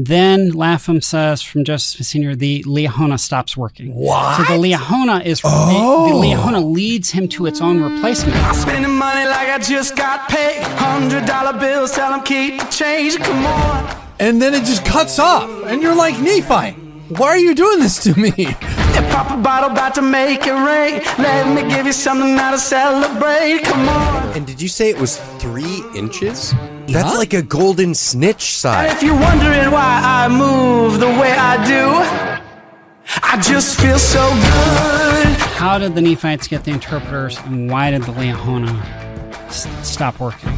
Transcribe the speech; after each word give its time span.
Then 0.00 0.50
Lapham 0.52 1.00
says 1.00 1.42
from 1.42 1.64
Joseph 1.64 2.06
Senior, 2.06 2.36
the 2.36 2.62
Liahona 2.62 3.18
stops 3.18 3.56
working. 3.56 3.92
What? 3.92 4.36
So 4.36 4.44
the 4.44 4.62
Liahona 4.62 5.24
is 5.24 5.40
Oh. 5.42 6.06
the, 6.06 6.12
the 6.12 6.18
Liahona 6.36 6.72
leads 6.72 7.10
him 7.10 7.26
to 7.30 7.46
its 7.46 7.60
own 7.60 7.82
replacement. 7.82 8.36
I'm 8.36 8.54
Spending 8.54 8.92
money 8.92 9.26
like 9.28 9.48
I 9.48 9.58
just 9.58 9.96
got 9.96 10.28
paid. 10.28 10.62
Hundred 10.62 11.26
dollar 11.26 11.58
bills, 11.58 11.90
tell 11.90 12.12
them 12.12 12.22
keep 12.22 12.60
the 12.60 12.66
change. 12.66 13.16
Come 13.18 13.44
on. 13.44 13.96
And 14.20 14.40
then 14.40 14.54
it 14.54 14.60
just 14.64 14.84
cuts 14.84 15.18
off. 15.18 15.50
And 15.66 15.82
you're 15.82 15.96
like, 15.96 16.16
Nephi, 16.20 16.78
why 17.14 17.26
are 17.30 17.38
you 17.38 17.56
doing 17.56 17.80
this 17.80 18.00
to 18.04 18.14
me? 18.18 18.30
Yeah, 19.18 19.24
pop 19.24 19.38
a 19.38 19.42
bottle, 19.42 19.70
about 19.70 19.94
to 19.96 20.02
make 20.02 20.46
it 20.46 20.52
rain. 20.52 21.02
Let 21.18 21.52
me 21.52 21.68
give 21.68 21.86
you 21.86 21.92
something 21.92 22.36
now 22.36 22.52
to 22.52 22.58
celebrate. 22.58 23.62
Come 23.64 23.88
on. 23.88 24.36
And 24.36 24.46
did 24.46 24.60
you 24.62 24.68
say 24.68 24.90
it 24.90 24.98
was 25.00 25.16
three 25.40 25.82
inches? 25.96 26.54
That's 26.86 27.16
like 27.18 27.34
a 27.34 27.42
golden 27.42 27.94
snitch 27.96 28.34
And 28.34 28.42
size. 28.42 28.92
if 28.92 29.02
you're 29.02 29.18
wondering 29.18 29.72
why 29.72 30.00
I 30.04 30.28
move 30.28 31.00
the 31.00 31.08
way 31.08 31.32
I 31.32 31.56
do, 31.66 31.88
I 33.24 33.40
just 33.40 33.80
feel 33.80 33.98
so 33.98 34.22
good. 34.30 35.26
How 35.58 35.78
did 35.78 35.96
the 35.96 36.00
Nephites 36.00 36.46
get 36.46 36.62
the 36.62 36.70
interpreters, 36.70 37.38
and 37.38 37.68
why 37.70 37.90
did 37.90 38.02
the 38.02 38.12
Liahona 38.12 38.72
s- 39.48 39.66
stop 39.82 40.20
working? 40.20 40.50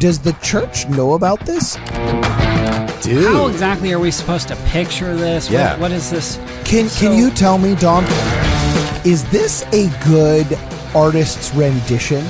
Does 0.00 0.20
the 0.20 0.32
church 0.42 0.88
know 0.88 1.12
about 1.12 1.40
this? 1.40 1.76
How 3.04 3.46
exactly 3.48 3.92
are 3.92 3.98
we 3.98 4.10
supposed 4.10 4.48
to 4.48 4.56
picture 4.66 5.16
this? 5.16 5.50
What- 5.50 5.78
what 5.80 5.92
is 5.92 6.10
this? 6.10 6.38
Can 6.64 6.88
can 6.90 7.16
you 7.16 7.30
tell 7.30 7.58
me, 7.58 7.74
Don? 7.74 8.04
Is 9.04 9.24
this 9.24 9.64
a 9.72 9.88
good 10.06 10.46
artist's 10.94 11.52
rendition? 11.54 12.24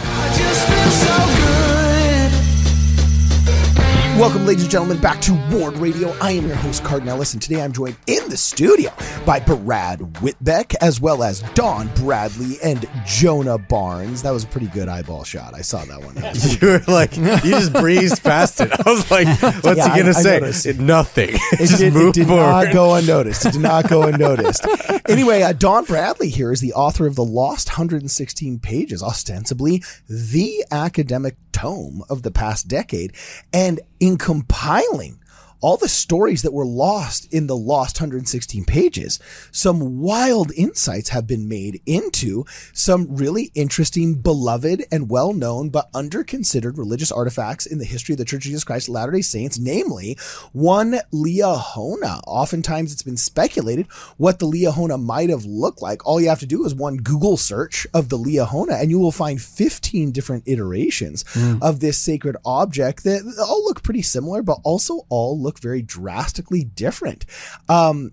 Welcome, 4.19 4.47
ladies 4.47 4.65
and 4.65 4.71
gentlemen, 4.71 4.99
back 5.01 5.21
to 5.23 5.33
Ward 5.51 5.75
Radio. 5.79 6.15
I 6.21 6.33
am 6.33 6.47
your 6.47 6.55
host, 6.55 6.85
Cardon 6.85 7.09
Ellis, 7.09 7.33
and 7.33 7.43
today 7.43 7.61
I'm 7.63 7.73
joined 7.73 7.97
in 8.07 8.29
the 8.29 8.37
studio 8.37 8.93
by 9.27 9.41
Brad 9.41 9.99
Whitbeck, 10.01 10.75
as 10.81 11.01
well 11.01 11.23
as 11.25 11.41
Don 11.55 11.89
Bradley 11.95 12.57
and 12.63 12.89
Jonah 13.07 13.57
Barnes. 13.59 14.23
That 14.23 14.31
was 14.33 14.45
a 14.45 14.47
pretty 14.47 14.69
good 14.69 14.87
eyeball 14.89 15.25
shot. 15.25 15.55
I 15.55 15.63
saw 15.63 15.85
that 15.87 16.03
one. 16.03 16.15
That 16.17 16.59
You 16.63 16.69
were 16.69 16.83
like, 16.95 17.17
you 17.17 17.51
just 17.51 17.73
breezed 17.73 18.23
past 18.23 18.61
it. 18.61 18.71
I 18.71 18.91
was 18.91 19.11
like, 19.11 19.27
what's 19.65 19.79
Yeah, 19.79 19.95
he 19.95 20.01
gonna 20.03 20.15
say? 20.15 20.39
It, 20.71 20.79
nothing. 20.79 21.31
It 21.33 21.57
just 21.59 21.79
did, 21.79 21.95
move 21.95 22.11
it 22.11 22.15
did 22.15 22.27
forward. 22.29 22.43
not 22.67 22.73
go 22.73 22.95
unnoticed. 22.95 23.47
It 23.47 23.53
did 23.55 23.63
not 23.63 23.89
go 23.89 24.03
unnoticed. 24.03 24.65
anyway, 25.09 25.43
uh, 25.43 25.53
Don 25.55 25.85
Bradley 25.85 26.29
here 26.29 26.53
is 26.53 26.61
the 26.61 26.75
author 26.75 27.07
of 27.07 27.17
the 27.17 27.25
Lost 27.25 27.71
116 27.71 28.61
Pages, 28.61 29.03
ostensibly 29.03 29.83
the 30.09 30.65
academic 30.71 31.37
tome 31.51 32.03
of 32.09 32.23
the 32.23 32.31
past 32.31 32.69
decade. 32.69 33.15
And 33.53 33.81
in 34.03 34.19
compiling 34.19 35.22
all 35.63 35.77
the 35.77 35.89
stories 35.89 36.43
that 36.43 36.53
were 36.53 36.67
lost 36.67 37.33
in 37.33 37.47
the 37.47 37.57
lost 37.57 37.97
116 37.97 38.65
pages, 38.65 39.19
some 39.51 40.01
wild 40.01 40.53
insights 40.53 41.11
have 41.11 41.27
been 41.27 41.49
made 41.49 41.81
into 41.87 42.45
some 42.75 43.07
really 43.17 43.51
interesting, 43.55 44.15
beloved, 44.15 44.85
and 44.91 45.09
well 45.09 45.33
known 45.33 45.71
but 45.71 45.89
under 45.95 46.25
considered 46.25 46.77
religious 46.77 47.13
artifacts 47.13 47.65
in 47.65 47.79
the 47.79 47.85
history 47.85 48.13
of 48.13 48.19
the 48.19 48.25
Church 48.25 48.45
of 48.45 48.51
Jesus 48.51 48.65
Christ 48.65 48.89
of 48.89 48.95
Latter 48.95 49.13
day 49.13 49.23
Saints, 49.23 49.59
namely 49.59 50.19
one 50.53 50.99
Liahona. 51.13 52.21
Oftentimes 52.27 52.93
it's 52.93 53.03
been 53.03 53.17
speculated 53.17 53.87
what 54.17 54.39
the 54.39 54.47
Liahona 54.47 55.03
might 55.03 55.31
have 55.31 55.45
looked 55.45 55.81
like. 55.81 56.07
All 56.07 56.21
you 56.21 56.29
have 56.29 56.41
to 56.41 56.47
do 56.47 56.65
is 56.65 56.75
one 56.75 56.97
Google 56.97 57.37
search 57.37 57.87
of 57.95 58.09
the 58.09 58.19
Liahona 58.19 58.81
and 58.81 58.91
you 58.91 58.99
will 58.99 59.13
find 59.13 59.41
15 59.41 60.11
different 60.11 60.45
iterations 60.47 61.25
hmm. 61.29 61.59
of 61.63 61.81
this 61.81 61.99
sacred 61.99 62.37
object 62.45 63.05
that 63.05 63.23
all 63.41 63.65
look 63.65 63.83
pretty 63.83 64.03
similar, 64.03 64.43
but 64.43 64.59
also 64.65 65.07
all 65.09 65.41
look 65.41 65.52
very 65.61 65.83
drastically 65.83 66.65
different. 66.65 67.27
Um, 67.69 68.13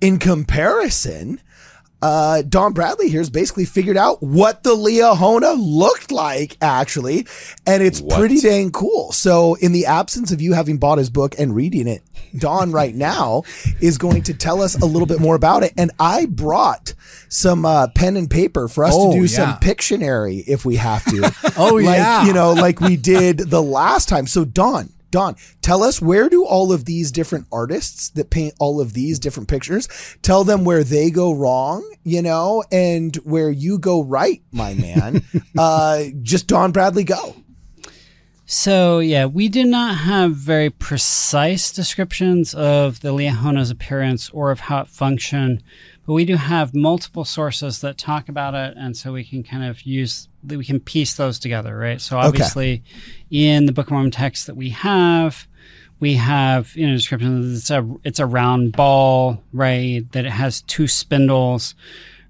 in 0.00 0.18
comparison, 0.18 1.40
uh, 2.02 2.42
Don 2.42 2.74
Bradley 2.74 3.08
here 3.08 3.20
has 3.20 3.30
basically 3.30 3.64
figured 3.64 3.96
out 3.96 4.22
what 4.22 4.62
the 4.62 4.76
Liahona 4.76 5.54
looked 5.58 6.12
like, 6.12 6.58
actually, 6.60 7.26
and 7.66 7.82
it's 7.82 8.00
What? 8.02 8.18
pretty 8.18 8.38
dang 8.40 8.70
cool. 8.70 9.10
So, 9.12 9.54
in 9.54 9.72
the 9.72 9.86
absence 9.86 10.30
of 10.32 10.42
you 10.42 10.52
having 10.52 10.76
bought 10.76 10.98
his 10.98 11.08
book 11.08 11.34
and 11.38 11.54
reading 11.54 11.88
it, 11.88 12.02
Don 12.36 12.70
right 12.70 12.94
now 12.94 13.44
is 13.80 13.96
going 13.96 14.22
to 14.24 14.34
tell 14.34 14.60
us 14.60 14.76
a 14.80 14.84
little 14.84 15.06
bit 15.06 15.20
more 15.20 15.34
about 15.34 15.62
it. 15.62 15.72
And 15.78 15.90
I 15.98 16.26
brought 16.26 16.92
some 17.30 17.64
uh, 17.64 17.88
pen 17.88 18.18
and 18.18 18.28
paper 18.30 18.68
for 18.68 18.84
us 18.84 18.92
Oh, 18.94 19.12
to 19.12 19.16
do 19.18 19.22
yeah. 19.22 19.26
some 19.28 19.56
Pictionary 19.60 20.44
if 20.46 20.66
we 20.66 20.76
have 20.76 21.02
to. 21.06 21.32
Oh, 21.58 21.76
like, 21.76 21.96
yeah. 21.96 22.26
you 22.26 22.34
know, 22.34 22.52
like 22.52 22.80
we 22.82 22.96
did 22.98 23.38
the 23.38 23.62
last 23.62 24.10
time. 24.10 24.26
So, 24.26 24.44
Don. 24.44 24.92
Don, 25.16 25.34
tell 25.62 25.82
us 25.82 26.02
where 26.02 26.28
do 26.28 26.44
all 26.44 26.74
of 26.74 26.84
these 26.84 27.10
different 27.10 27.46
artists 27.50 28.10
that 28.10 28.28
paint 28.28 28.52
all 28.60 28.82
of 28.82 28.92
these 28.92 29.18
different 29.18 29.48
pictures 29.48 29.88
tell 30.20 30.44
them 30.44 30.62
where 30.62 30.84
they 30.84 31.10
go 31.10 31.32
wrong, 31.32 31.90
you 32.04 32.20
know, 32.20 32.62
and 32.70 33.16
where 33.24 33.48
you 33.48 33.78
go 33.78 34.04
right, 34.04 34.42
my 34.52 34.74
man. 34.74 35.24
uh, 35.58 36.04
just 36.20 36.48
Don 36.48 36.70
Bradley 36.70 37.02
go. 37.02 37.34
So 38.44 38.98
yeah, 38.98 39.24
we 39.24 39.48
did 39.48 39.68
not 39.68 39.96
have 39.96 40.32
very 40.32 40.68
precise 40.68 41.72
descriptions 41.72 42.52
of 42.52 43.00
the 43.00 43.14
Liahona's 43.14 43.70
appearance 43.70 44.28
or 44.28 44.50
of 44.50 44.60
how 44.60 44.82
it 44.82 44.88
functioned, 44.88 45.62
but 46.06 46.12
we 46.12 46.24
do 46.24 46.36
have 46.36 46.74
multiple 46.74 47.24
sources 47.24 47.80
that 47.80 47.98
talk 47.98 48.28
about 48.28 48.54
it, 48.54 48.76
and 48.76 48.96
so 48.96 49.12
we 49.12 49.24
can 49.24 49.42
kind 49.42 49.64
of 49.64 49.82
use 49.82 50.28
we 50.44 50.64
can 50.64 50.78
piece 50.78 51.14
those 51.14 51.38
together, 51.38 51.76
right? 51.76 52.00
So 52.00 52.16
obviously, 52.16 52.82
in 53.30 53.66
the 53.66 53.72
Book 53.72 53.86
of 53.86 53.92
Mormon 53.92 54.12
text 54.12 54.46
that 54.46 54.56
we 54.56 54.70
have, 54.70 55.48
we 55.98 56.14
have 56.14 56.74
you 56.76 56.86
know 56.86 56.94
description 56.94 57.40
that 57.40 57.56
it's 57.56 57.70
a 57.70 57.96
it's 58.04 58.20
a 58.20 58.26
round 58.26 58.72
ball, 58.72 59.42
right? 59.52 60.10
That 60.12 60.24
it 60.24 60.32
has 60.32 60.62
two 60.62 60.86
spindles. 60.86 61.74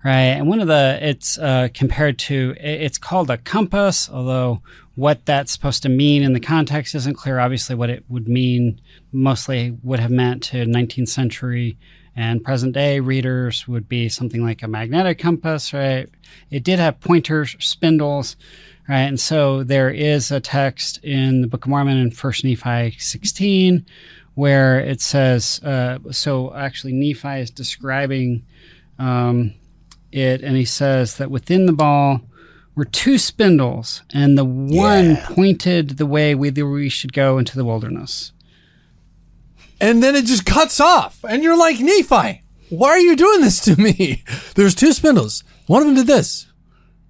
Right, 0.06 0.36
and 0.38 0.46
one 0.46 0.60
of 0.60 0.68
the 0.68 1.00
it's 1.02 1.36
uh, 1.36 1.66
compared 1.74 2.16
to 2.20 2.54
it's 2.60 2.96
called 2.96 3.28
a 3.28 3.38
compass, 3.38 4.08
although 4.08 4.62
what 4.94 5.26
that's 5.26 5.50
supposed 5.50 5.82
to 5.82 5.88
mean 5.88 6.22
in 6.22 6.32
the 6.32 6.38
context 6.38 6.94
isn't 6.94 7.16
clear. 7.16 7.40
Obviously, 7.40 7.74
what 7.74 7.90
it 7.90 8.04
would 8.08 8.28
mean 8.28 8.80
mostly 9.10 9.76
would 9.82 9.98
have 9.98 10.12
meant 10.12 10.44
to 10.44 10.58
19th 10.58 11.08
century 11.08 11.76
and 12.14 12.44
present 12.44 12.72
day 12.72 13.00
readers 13.00 13.66
would 13.66 13.88
be 13.88 14.08
something 14.08 14.44
like 14.44 14.62
a 14.62 14.68
magnetic 14.68 15.18
compass, 15.18 15.72
right? 15.72 16.08
It 16.52 16.62
did 16.62 16.78
have 16.78 17.00
pointers, 17.00 17.56
spindles, 17.58 18.36
right? 18.88 19.00
And 19.00 19.18
so 19.18 19.64
there 19.64 19.90
is 19.90 20.30
a 20.30 20.38
text 20.38 21.02
in 21.02 21.40
the 21.40 21.48
Book 21.48 21.64
of 21.64 21.70
Mormon 21.70 21.98
in 21.98 22.12
First 22.12 22.44
Nephi 22.44 22.94
16 22.96 23.84
where 24.34 24.78
it 24.78 25.00
says, 25.00 25.60
uh, 25.64 25.98
so 26.12 26.54
actually 26.54 26.92
Nephi 26.92 27.40
is 27.40 27.50
describing 27.50 28.44
um, 29.00 29.52
it, 30.16 30.42
and 30.42 30.56
he 30.56 30.64
says 30.64 31.16
that 31.16 31.30
within 31.30 31.66
the 31.66 31.72
ball 31.72 32.22
were 32.74 32.84
two 32.84 33.18
spindles, 33.18 34.02
and 34.12 34.36
the 34.36 34.44
one 34.44 35.16
pointed 35.16 35.96
the 35.98 36.06
way 36.06 36.34
we, 36.34 36.50
we 36.50 36.88
should 36.88 37.12
go 37.12 37.38
into 37.38 37.56
the 37.56 37.64
wilderness. 37.64 38.32
And 39.80 40.02
then 40.02 40.14
it 40.14 40.24
just 40.24 40.46
cuts 40.46 40.80
off. 40.80 41.22
And 41.28 41.42
you're 41.42 41.56
like, 41.56 41.78
Nephi, 41.80 42.42
why 42.70 42.88
are 42.90 42.98
you 42.98 43.16
doing 43.16 43.40
this 43.42 43.60
to 43.66 43.76
me? 43.80 44.22
There's 44.54 44.74
two 44.74 44.92
spindles. 44.92 45.44
One 45.66 45.82
of 45.82 45.86
them 45.88 45.96
did 45.96 46.06
this. 46.06 46.46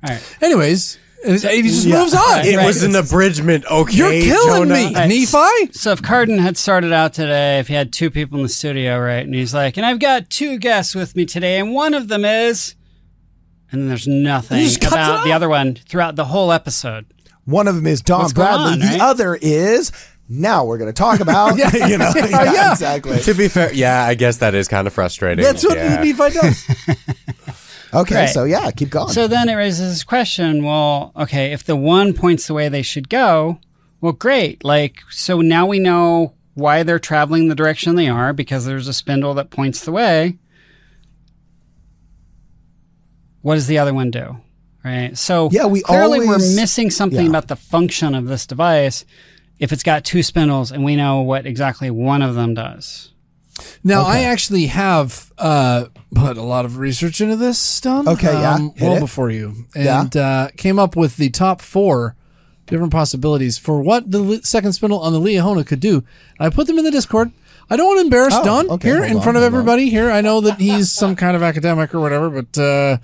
All 0.07 0.15
right. 0.15 0.37
Anyways, 0.43 0.99
and 1.25 1.41
he 1.41 1.63
just 1.63 1.87
Yeah. 1.87 1.99
moves 2.01 2.15
on. 2.15 2.47
It 2.47 2.57
Right. 2.57 2.67
was 2.67 2.83
an 2.85 2.95
abridgment, 2.95 3.65
okay? 3.69 3.97
You're 3.97 4.11
killing 4.13 4.69
Jonah? 4.69 4.75
me, 4.75 4.95
Right. 4.95 5.09
Nephi. 5.09 5.73
So 5.73 5.91
if 5.93 6.01
Cardon 6.03 6.39
had 6.39 6.57
started 6.57 6.93
out 6.93 7.13
today, 7.15 7.59
if 7.59 7.67
he 7.69 7.75
had 7.75 7.93
two 7.93 8.11
people 8.11 8.37
in 8.39 8.45
the 8.45 8.49
studio, 8.49 8.99
right, 9.01 9.25
and 9.27 9.35
he's 9.35 9.53
like, 9.55 9.77
and 9.77 9.85
I've 9.85 9.99
got 9.99 10.31
two 10.31 10.59
guests 10.59 10.95
with 10.95 11.17
me 11.17 11.25
today, 11.25 11.59
and 11.59 11.73
one 11.73 11.95
of 11.95 12.07
them 12.09 12.25
is, 12.25 12.76
and 13.71 13.83
then 13.83 13.89
there's 13.89 14.07
nothing 14.07 14.59
just 14.59 14.81
cuts 14.81 14.95
it 14.95 14.99
about 14.99 15.25
the 15.25 15.33
other 15.33 15.49
one 15.49 15.75
throughout 15.75 16.17
the 16.17 16.27
whole 16.27 16.53
episode. 16.53 17.07
One 17.45 17.69
of 17.69 17.77
them 17.77 17.87
is 17.87 18.01
Don 18.01 18.21
What's 18.23 18.33
going 18.33 18.47
Bradley. 18.49 18.73
on, 18.73 18.79
the 18.81 18.87
eh? 18.87 18.99
other 19.01 19.35
is 19.37 19.93
now 20.29 20.65
we're 20.65 20.79
going 20.79 20.93
to 20.93 20.93
talk 20.93 21.21
about, 21.21 21.57
you 21.57 21.99
know, 21.99 22.13
yeah, 22.15 22.29
oh, 22.33 22.53
yeah. 22.53 22.73
exactly. 22.73 23.21
To 23.21 23.35
be 23.35 23.49
fair, 23.49 23.73
yeah, 23.73 24.05
I 24.05 24.15
guess 24.15 24.39
that 24.39 24.55
is 24.55 24.69
kind 24.69 24.87
of 24.87 24.93
frustrating. 24.93 25.45
That's 25.45 25.65
what 25.65 25.77
yeah. 25.77 26.03
Nephi 26.03 26.13
does. 26.13 26.67
Okay, 27.95 28.15
Right. 28.17 28.27
so 28.27 28.45
yeah, 28.45 28.71
keep 28.73 28.91
going. 28.91 29.09
So 29.09 29.27
then 29.29 29.49
it 29.49 29.55
raises 29.55 29.91
this 29.93 30.05
question 30.05 30.65
well, 30.65 31.13
okay, 31.17 31.53
if 31.53 31.65
the 31.65 31.77
one 31.77 32.13
points 32.13 32.47
the 32.47 32.53
way 32.53 32.69
they 32.69 32.83
should 32.83 33.09
go, 33.09 33.59
well, 34.01 34.13
great. 34.13 34.65
Like, 34.65 35.01
so 35.09 35.41
now 35.41 35.67
we 35.67 35.79
know 35.79 36.35
why 36.55 36.83
they're 36.83 36.99
traveling 36.99 37.49
the 37.49 37.55
direction 37.55 37.95
they 37.95 38.09
are 38.09 38.33
because 38.33 38.67
there's 38.67 38.89
a 38.89 38.93
spindle 38.93 39.35
that 39.35 39.51
points 39.51 39.85
the 39.85 39.93
way. 39.93 40.37
What 43.47 43.55
does 43.55 43.69
the 43.69 43.79
other 43.79 43.95
one 43.95 44.11
do? 44.11 44.39
Right. 44.85 45.17
So 45.17 45.49
Yeah, 45.53 45.67
we 45.67 45.81
clearly 45.83 46.19
always- 46.27 46.29
we're 46.29 46.57
missing 46.61 46.91
something 46.91 47.21
yeah. 47.27 47.29
about 47.31 47.47
the 47.47 47.55
function 47.55 48.17
of 48.17 48.27
this 48.27 48.45
device 48.45 49.05
if 49.61 49.73
it's 49.73 49.85
got 49.85 50.05
two 50.05 50.25
spindles 50.25 50.73
and 50.73 50.85
we 50.85 50.97
know 50.97 51.21
what 51.21 51.47
exactly 51.47 51.89
one 51.89 52.23
of 52.23 52.35
them 52.35 52.55
does. 52.55 53.13
Now, 53.85 54.03
I 54.03 54.25
actually 54.25 54.67
have 54.67 55.33
uh, 55.39 55.85
put 56.13 56.37
a 56.37 56.43
lot 56.43 56.65
of 56.65 56.79
research 56.79 57.21
into 57.21 57.37
this, 57.37 57.57
Stone. 57.57 58.09
Okay, 58.09 58.33
yeah. 58.33 58.55
um, 58.55 58.73
well 58.81 58.97
it. 58.97 59.01
before 59.01 59.31
you, 59.31 59.67
Yeah. 59.77 60.01
and 60.03 60.17
uh, 60.17 60.49
came 60.57 60.81
up 60.81 60.97
with 60.97 61.17
the 61.17 61.31
top 61.31 61.61
four 61.61 62.17
different 62.67 62.93
possibilities 62.93 63.59
for 63.59 63.81
what 63.81 64.11
the 64.11 64.41
second 64.43 64.73
spindle 64.73 64.99
on 64.99 65.13
the 65.13 65.21
Liahona 65.21 65.65
could 65.65 65.79
do. 65.81 66.03
I 66.41 66.51
put 66.51 66.67
them 66.67 66.79
in 66.79 66.85
the 66.85 66.91
Discord. 66.91 67.31
I 67.71 67.77
don't 67.77 67.87
want 67.87 67.99
to 67.99 68.05
embarrass 68.05 68.35
Oh, 68.37 68.45
Don 68.45 68.71
okay, 68.71 68.89
here 68.89 69.03
in 69.05 69.17
on, 69.17 69.23
front 69.23 69.37
of 69.37 69.43
hold 69.43 69.53
on. 69.55 69.59
everybody 69.59 69.89
here. 69.89 70.11
I 70.11 70.21
know 70.21 70.41
that 70.43 70.61
he's 70.61 70.93
some 70.93 71.17
kind 71.17 71.35
of 71.37 71.43
academic 71.43 71.95
or 71.95 72.01
whatever, 72.01 72.29
but 72.31 72.57
uh, 72.59 72.99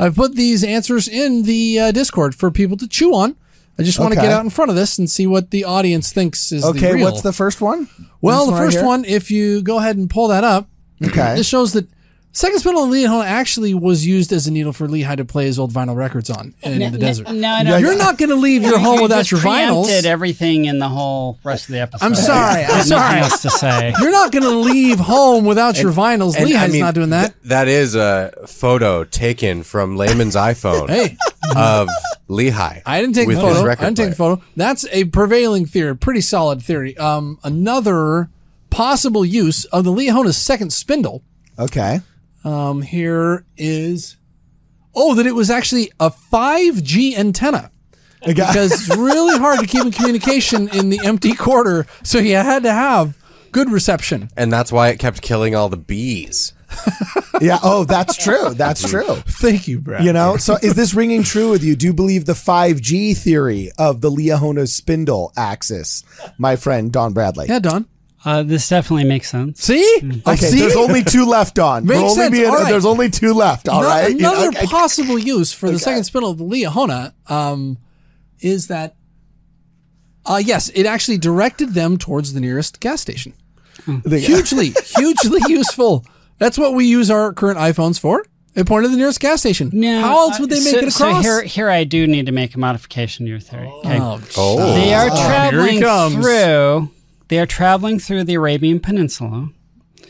I've 0.00 0.14
put 0.16 0.34
these 0.34 0.64
answers 0.64 1.06
in 1.06 1.42
the 1.44 1.78
uh, 1.78 1.92
Discord 1.92 2.34
for 2.34 2.50
people 2.50 2.76
to 2.78 2.88
chew 2.88 3.14
on. 3.14 3.36
I 3.78 3.82
just 3.82 3.98
want 3.98 4.12
to 4.14 4.18
Okay. 4.18 4.28
get 4.28 4.34
out 4.34 4.42
in 4.44 4.50
front 4.50 4.70
of 4.70 4.76
this 4.76 4.98
and 4.98 5.08
see 5.10 5.26
what 5.26 5.50
the 5.50 5.64
audience 5.64 6.12
thinks 6.12 6.52
is 6.52 6.62
the 6.62 6.68
Okay, 6.70 6.94
real. 6.94 7.04
what's 7.04 7.22
the 7.22 7.32
first 7.32 7.60
one? 7.60 7.88
Well, 8.20 8.40
This 8.46 8.54
the 8.54 8.60
right 8.60 8.72
first 8.72 8.84
one, 8.84 9.04
if 9.04 9.30
you 9.30 9.62
go 9.62 9.78
ahead 9.78 9.96
and 9.96 10.08
pull 10.10 10.28
that 10.28 10.42
up, 10.44 10.68
Okay. 11.04 11.34
this 11.36 11.46
shows 11.46 11.72
that 11.74 11.88
second 12.32 12.60
spindle 12.60 12.82
on 12.82 12.90
Liahona 12.90 13.24
actually 13.24 13.74
was 13.74 14.06
used 14.06 14.32
as 14.32 14.46
a 14.46 14.50
needle 14.50 14.72
for 14.72 14.86
Lehi 14.86 15.16
to 15.16 15.24
play 15.24 15.46
his 15.46 15.58
old 15.58 15.72
vinyl 15.72 15.96
records 15.96 16.30
on 16.30 16.54
in 16.62 16.92
the 16.92 16.98
desert. 16.98 17.30
No, 17.30 17.48
I 17.48 17.64
don't. 17.64 17.80
You're 17.80 17.98
not 17.98 18.18
going 18.18 18.28
to 18.30 18.36
leave 18.36 18.62
your 18.62 18.78
home 18.80 19.02
without 19.02 19.24
just 19.24 19.32
your 19.32 19.40
vinyls. 19.40 19.84
preempted 19.84 20.06
everything 20.06 20.64
in 20.66 20.78
the 20.78 20.88
whole 20.88 21.38
rest 21.44 21.68
of 21.68 21.72
the 21.72 21.80
episode. 21.80 22.04
I'm 22.04 22.14
sorry. 22.14 22.62
I'm 22.62 22.68
Nothing 22.68 22.84
sorry. 22.84 23.20
else 23.20 23.42
to 23.42 23.50
say. 23.50 23.94
You're 24.00 24.12
not 24.12 24.32
going 24.32 24.44
to 24.44 24.50
leave 24.50 24.98
home 25.00 25.44
without 25.44 25.80
your 25.80 25.92
vinyls. 25.92 26.36
And, 26.36 26.46
Lehi's 26.48 26.56
I 26.56 26.68
mean, 26.68 26.80
not 26.80 26.94
doing 26.94 27.10
that. 27.10 27.32
th- 27.32 27.34
that 27.44 27.68
is 27.68 27.94
a 27.94 28.32
photo 28.46 29.04
taken 29.04 29.62
from 29.62 29.96
Laman's 29.96 30.36
iPhone 30.36 30.88
hey, 30.88 31.16
of 31.56 31.88
Lehigh. 32.28 32.82
I 32.86 33.00
didn't 33.00 33.14
take 33.14 33.26
with 33.26 33.38
the 33.38 33.46
his 33.46 33.56
photo. 33.58 33.70
I 33.70 33.74
didn't 33.74 33.96
take 33.96 34.10
the 34.10 34.16
photo. 34.16 34.42
That's 34.56 34.86
a 34.92 35.04
prevailing 35.04 35.66
theory, 35.66 35.96
pretty 35.96 36.20
solid 36.20 36.62
theory. 36.62 36.96
Um, 36.96 37.38
another 37.42 38.30
possible 38.70 39.24
use 39.24 39.64
of 39.66 39.84
the 39.84 39.90
Liahona's 39.90 40.36
second 40.36 40.72
spindle 40.72 41.22
Okay. 41.60 42.00
Um, 42.44 42.82
here 42.82 43.44
is 43.56 44.16
oh 44.94 45.14
that 45.14 45.26
it 45.26 45.34
was 45.34 45.50
actually 45.50 45.92
a 46.00 46.10
5G 46.10 47.16
antenna 47.18 47.70
because 48.26 48.72
it's 48.72 48.96
really 48.96 49.38
hard 49.38 49.60
to 49.60 49.66
keep 49.66 49.84
in 49.84 49.90
communication 49.92 50.68
in 50.68 50.90
the 50.90 51.00
empty 51.04 51.34
quarter, 51.34 51.86
so 52.02 52.18
you 52.18 52.36
had 52.36 52.62
to 52.64 52.72
have 52.72 53.16
good 53.52 53.70
reception. 53.70 54.30
And 54.36 54.52
that's 54.52 54.70
why 54.72 54.88
it 54.88 54.98
kept 54.98 55.22
killing 55.22 55.54
all 55.54 55.68
the 55.68 55.76
bees. 55.76 56.52
Yeah. 57.40 57.58
Oh, 57.62 57.84
that's 57.84 58.16
true. 58.16 58.52
That's 58.52 58.86
true. 58.86 59.14
Thank 59.26 59.66
you, 59.66 59.80
Brad. 59.80 60.04
You 60.04 60.12
know, 60.12 60.36
so 60.36 60.58
is 60.62 60.74
this 60.74 60.92
ringing 60.92 61.22
true 61.22 61.50
with 61.50 61.64
you? 61.64 61.74
Do 61.74 61.86
you 61.86 61.94
believe 61.94 62.26
the 62.26 62.34
5G 62.34 63.16
theory 63.16 63.70
of 63.78 64.02
the 64.02 64.10
Liahona 64.10 64.68
spindle 64.68 65.32
axis, 65.38 66.04
my 66.36 66.56
friend 66.56 66.92
Don 66.92 67.14
Bradley? 67.14 67.46
yeah, 67.48 67.58
Don. 67.58 67.86
Uh, 68.22 68.42
this 68.42 68.68
definitely 68.68 69.04
makes 69.04 69.30
sense. 69.30 69.62
See, 69.64 69.82
I 70.26 70.32
Okay, 70.34 70.46
see. 70.50 70.58
there's 70.60 70.76
only 70.76 71.02
two 71.02 71.24
left, 71.24 71.58
on. 71.58 71.86
Makes 71.86 71.98
only 72.00 72.14
sense. 72.36 72.48
All 72.48 72.56
right. 72.56 72.68
There's 72.70 72.84
only 72.84 73.08
two 73.08 73.32
left. 73.32 73.66
All 73.68 73.80
No- 73.80 73.88
right. 73.88 74.10
You 74.10 74.18
know, 74.18 74.32
Another 74.32 74.48
okay. 74.58 74.66
possible 74.66 75.18
use 75.18 75.52
for 75.54 75.70
the 75.70 75.78
second 75.78 76.04
spindle 76.04 76.30
of 76.30 76.36
the 76.38 76.44
Liahona 76.44 77.14
um, 77.30 77.78
is 78.40 78.66
that, 78.66 78.96
uh, 80.26 80.40
yes, 80.44 80.68
it 80.74 80.84
actually 80.84 81.16
directed 81.16 81.72
them 81.72 81.96
towards 81.96 82.34
the 82.34 82.40
nearest 82.40 82.80
gas 82.80 83.00
station. 83.00 83.32
Hugely, 84.06 84.72
hugely 84.96 85.40
useful. 85.48 86.04
That's 86.36 86.58
what 86.58 86.74
we 86.74 86.84
use 86.84 87.10
our 87.10 87.32
current 87.32 87.58
iPhones 87.58 87.98
for. 87.98 88.24
It 88.54 88.66
pointed 88.66 88.88
to 88.88 88.90
the 88.90 88.96
nearest 88.98 89.20
gas 89.20 89.40
station. 89.40 89.70
No, 89.72 90.00
How 90.02 90.18
else 90.28 90.38
would 90.40 90.50
they 90.50 90.58
uh, 90.58 90.64
make 90.64 90.72
so, 90.74 90.78
it 90.78 90.94
across? 90.94 91.16
So 91.16 91.22
here, 91.22 91.42
here 91.42 91.70
I 91.70 91.84
do 91.84 92.06
need 92.06 92.26
to 92.26 92.32
make 92.32 92.54
a 92.54 92.58
modification 92.58 93.24
to 93.24 93.30
your 93.30 93.40
theory. 93.40 93.68
Okay. 93.84 93.98
oh, 94.00 94.20
Oh. 94.36 94.74
They 94.74 94.92
are 94.92 95.08
here 95.08 95.16
he 95.16 95.24
traveling 95.24 95.80
comes. 95.80 96.14
through. 96.16 96.90
They 97.30 97.38
are 97.38 97.46
traveling 97.46 98.00
through 98.00 98.24
the 98.24 98.34
Arabian 98.34 98.80
Peninsula. 98.80 99.50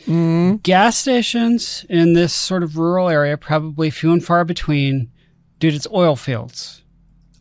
Mm-hmm. 0.07 0.57
Gas 0.63 0.97
stations 0.97 1.85
in 1.91 2.15
this 2.15 2.33
sort 2.33 2.63
of 2.63 2.79
rural 2.79 3.11
area 3.11 3.37
probably 3.37 3.91
few 3.91 4.11
and 4.11 4.25
far 4.25 4.43
between, 4.43 5.13
due 5.59 5.69
to 5.69 5.77
its 5.77 5.87
oil 5.93 6.17
fields. 6.17 6.83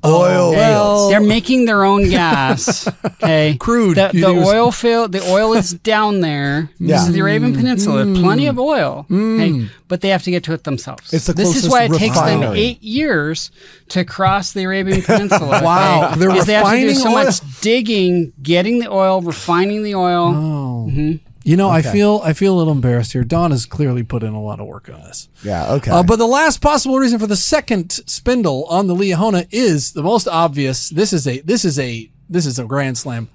Oil. 0.05 0.49
Okay? 0.51 1.09
They're 1.11 1.27
making 1.27 1.65
their 1.65 1.83
own 1.83 2.09
gas. 2.09 2.87
Okay, 3.21 3.57
Crude. 3.59 3.97
The, 3.97 4.11
the 4.13 4.31
use- 4.33 4.47
oil 4.47 4.71
field, 4.71 5.11
the 5.11 5.21
oil 5.29 5.53
is 5.53 5.71
down 5.71 6.21
there. 6.21 6.71
Yeah. 6.79 6.95
This 6.95 7.07
is 7.07 7.13
the 7.13 7.19
Arabian 7.19 7.53
mm. 7.53 7.57
Peninsula. 7.57 8.05
Mm. 8.05 8.21
Plenty 8.21 8.47
of 8.47 8.57
oil. 8.57 9.05
Mm. 9.09 9.35
Okay, 9.35 9.71
but 9.89 9.99
they 9.99 10.07
have 10.09 10.23
to 10.23 10.31
get 10.31 10.43
to 10.45 10.53
it 10.53 10.63
themselves. 10.63 11.11
It's 11.13 11.27
the 11.27 11.33
this 11.33 11.55
is 11.55 11.69
why 11.69 11.83
it 11.83 11.93
takes 11.93 12.15
them 12.15 12.43
eight 12.43 12.81
years 12.81 13.51
to 13.89 14.05
cross 14.05 14.53
the 14.53 14.63
Arabian 14.63 15.01
Peninsula. 15.01 15.61
Wow, 15.63 16.11
okay? 16.11 16.19
they're 16.19 16.29
Because 16.29 16.45
they 16.45 16.53
have 16.53 16.71
to 16.71 16.79
do 16.79 16.93
so 16.93 17.09
oil? 17.09 17.23
much 17.25 17.61
digging, 17.61 18.31
getting 18.41 18.79
the 18.79 18.89
oil, 18.89 19.21
refining 19.21 19.83
the 19.83 19.95
oil. 19.95 20.33
Oh. 20.33 20.87
Mm-hmm. 20.89 21.28
You 21.43 21.55
know, 21.55 21.69
I 21.69 21.81
feel 21.81 22.21
I 22.23 22.33
feel 22.33 22.53
a 22.53 22.57
little 22.57 22.73
embarrassed 22.73 23.13
here. 23.13 23.23
Don 23.23 23.51
has 23.51 23.65
clearly 23.65 24.03
put 24.03 24.23
in 24.23 24.33
a 24.33 24.41
lot 24.41 24.59
of 24.59 24.67
work 24.67 24.89
on 24.89 25.01
this. 25.01 25.29
Yeah. 25.43 25.71
Okay. 25.73 25.89
Uh, 25.89 26.03
but 26.03 26.17
the 26.17 26.27
last 26.27 26.61
possible 26.61 26.99
reason 26.99 27.17
for 27.17 27.27
the 27.27 27.37
second 27.37 27.91
spindle 27.91 28.65
on 28.65 28.87
the 28.87 28.95
Liahona 28.95 29.47
is 29.49 29.93
the 29.93 30.03
most 30.03 30.27
obvious. 30.27 30.89
This 30.89 31.13
is 31.13 31.27
a 31.27 31.39
this 31.41 31.63
is 31.63 31.79
a 31.79 32.11
this 32.29 32.45
is 32.45 32.59
a 32.59 32.65
grand 32.65 32.97
slam. 32.97 33.29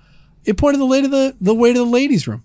It 0.45 0.59
pointed 0.59 0.81
the 0.81 0.87
way 0.87 1.01
to 1.01 1.09
the 1.09 1.35
the 1.41 1.55
way 1.55 1.73
to 1.73 1.79
the 1.79 1.85
ladies' 1.85 2.29
room. 2.29 2.45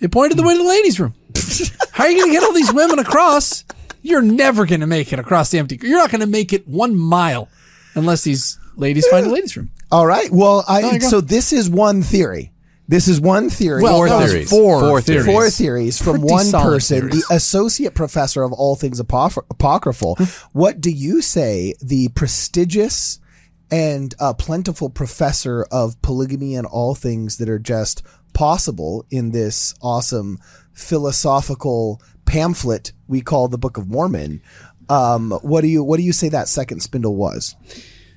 It 0.00 0.10
pointed 0.10 0.36
the 0.36 0.42
way 0.42 0.56
to 0.56 0.62
the 0.62 0.68
ladies' 0.68 0.98
room. 0.98 1.14
How 1.92 2.04
are 2.04 2.10
you 2.10 2.18
going 2.18 2.30
to 2.30 2.38
get 2.38 2.44
all 2.44 2.52
these 2.52 2.72
women 2.72 2.98
across? 2.98 3.64
You're 4.02 4.20
never 4.22 4.66
going 4.66 4.80
to 4.80 4.86
make 4.86 5.12
it 5.12 5.18
across 5.18 5.50
the 5.50 5.58
empty. 5.58 5.78
You're 5.80 5.98
not 5.98 6.10
going 6.10 6.20
to 6.20 6.26
make 6.26 6.52
it 6.52 6.66
one 6.68 6.96
mile 6.96 7.48
unless 7.94 8.24
these 8.24 8.58
ladies 8.76 9.06
find 9.06 9.26
the 9.26 9.30
ladies' 9.30 9.56
room. 9.56 9.70
All 9.90 10.06
right. 10.06 10.30
Well, 10.30 10.64
I 10.68 10.98
so 10.98 11.20
this 11.20 11.52
is 11.52 11.70
one 11.70 12.02
theory. 12.02 12.52
This 12.88 13.08
is 13.08 13.20
one 13.20 13.50
theory. 13.50 13.82
Well, 13.82 13.96
Four 13.96 14.08
that 14.08 14.16
was 14.22 14.30
theories. 14.32 14.50
Four, 14.50 14.80
Four 14.80 15.00
theories. 15.00 15.24
theories. 15.24 15.26
Four 15.26 15.50
theories 15.50 15.98
from 16.02 16.20
Pretty 16.20 16.32
one 16.32 16.52
person, 16.52 17.00
theories. 17.08 17.26
the 17.28 17.34
associate 17.34 17.94
professor 17.94 18.42
of 18.44 18.52
all 18.52 18.76
things 18.76 19.00
apoph- 19.00 19.44
apocryphal. 19.50 20.16
what 20.52 20.80
do 20.80 20.90
you 20.90 21.20
say, 21.20 21.74
the 21.80 22.08
prestigious 22.14 23.18
and 23.72 24.14
uh, 24.20 24.32
plentiful 24.34 24.88
professor 24.88 25.66
of 25.72 26.00
polygamy 26.02 26.54
and 26.54 26.66
all 26.66 26.94
things 26.94 27.38
that 27.38 27.48
are 27.48 27.58
just 27.58 28.04
possible 28.32 29.04
in 29.10 29.32
this 29.32 29.74
awesome 29.82 30.38
philosophical 30.72 32.00
pamphlet 32.24 32.92
we 33.08 33.20
call 33.20 33.48
the 33.48 33.58
Book 33.58 33.76
of 33.76 33.88
Mormon? 33.88 34.40
Um, 34.88 35.32
what 35.42 35.62
do 35.62 35.66
you 35.66 35.82
what 35.82 35.96
do 35.96 36.04
you 36.04 36.12
say 36.12 36.28
that 36.28 36.46
second 36.48 36.80
spindle 36.80 37.16
was? 37.16 37.56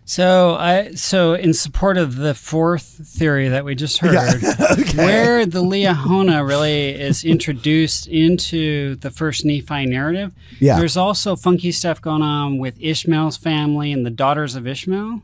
So 0.10 0.56
I 0.56 0.94
so 0.96 1.36
in 1.36 1.54
support 1.54 1.96
of 1.96 2.16
the 2.16 2.34
fourth 2.34 3.00
theory 3.06 3.50
that 3.50 3.64
we 3.64 3.76
just 3.76 4.00
heard, 4.00 4.16
where 4.96 5.46
the 5.46 5.62
Liahona 5.62 6.48
really 6.48 6.90
is 6.90 7.24
introduced 7.24 8.08
into 8.08 8.96
the 8.96 9.12
first 9.12 9.46
Nephi 9.46 9.86
narrative, 9.86 10.32
Yeah. 10.60 10.80
there's 10.80 10.98
also 10.98 11.36
funky 11.36 11.72
stuff 11.72 12.02
going 12.02 12.24
on 12.24 12.58
with 12.58 12.74
Ishmael's 12.80 13.38
family 13.38 13.92
and 13.92 14.04
the 14.04 14.10
daughters 14.10 14.56
of 14.56 14.66
Ishmael. 14.66 15.22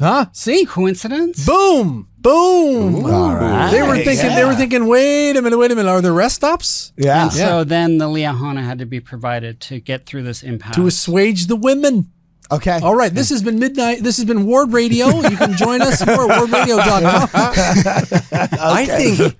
Huh? 0.00 0.26
See? 0.32 0.66
Coincidence? 0.66 1.46
Boom! 1.46 2.08
Boom! 2.18 3.04
right. 3.06 3.70
They 3.70 3.82
were 3.82 3.96
thinking. 3.98 4.34
They 4.34 4.44
were 4.44 4.56
thinking. 4.56 4.88
Wait 4.88 5.36
a 5.36 5.40
minute. 5.40 5.56
Wait 5.56 5.70
a 5.70 5.76
minute. 5.76 5.88
Are 5.88 6.02
there 6.02 6.12
rest 6.12 6.34
stops 6.34 6.92
Yeah. 6.96 7.22
And 7.22 7.32
so 7.32 7.62
then 7.62 7.98
the 7.98 8.06
Liahona 8.06 8.64
had 8.64 8.80
to 8.80 8.86
be 8.86 8.98
provided 8.98 9.60
to 9.60 9.78
get 9.78 10.04
through 10.04 10.24
this 10.24 10.42
impasse. 10.42 10.74
to 10.74 10.88
assuage 10.88 11.46
the 11.46 11.54
women? 11.54 12.10
Okay. 12.50 12.78
All 12.82 12.94
right. 12.94 13.12
This 13.12 13.30
has 13.30 13.42
been 13.42 13.58
midnight. 13.58 14.02
This 14.02 14.16
has 14.18 14.24
been 14.24 14.46
Ward 14.46 14.72
Radio. 14.72 15.08
You 15.08 15.36
can 15.36 15.56
join 15.56 15.82
us 15.82 16.04
more 16.06 16.30
at 16.30 16.38
wardradio.com. 16.48 17.28
I 18.60 18.86
think 18.86 19.36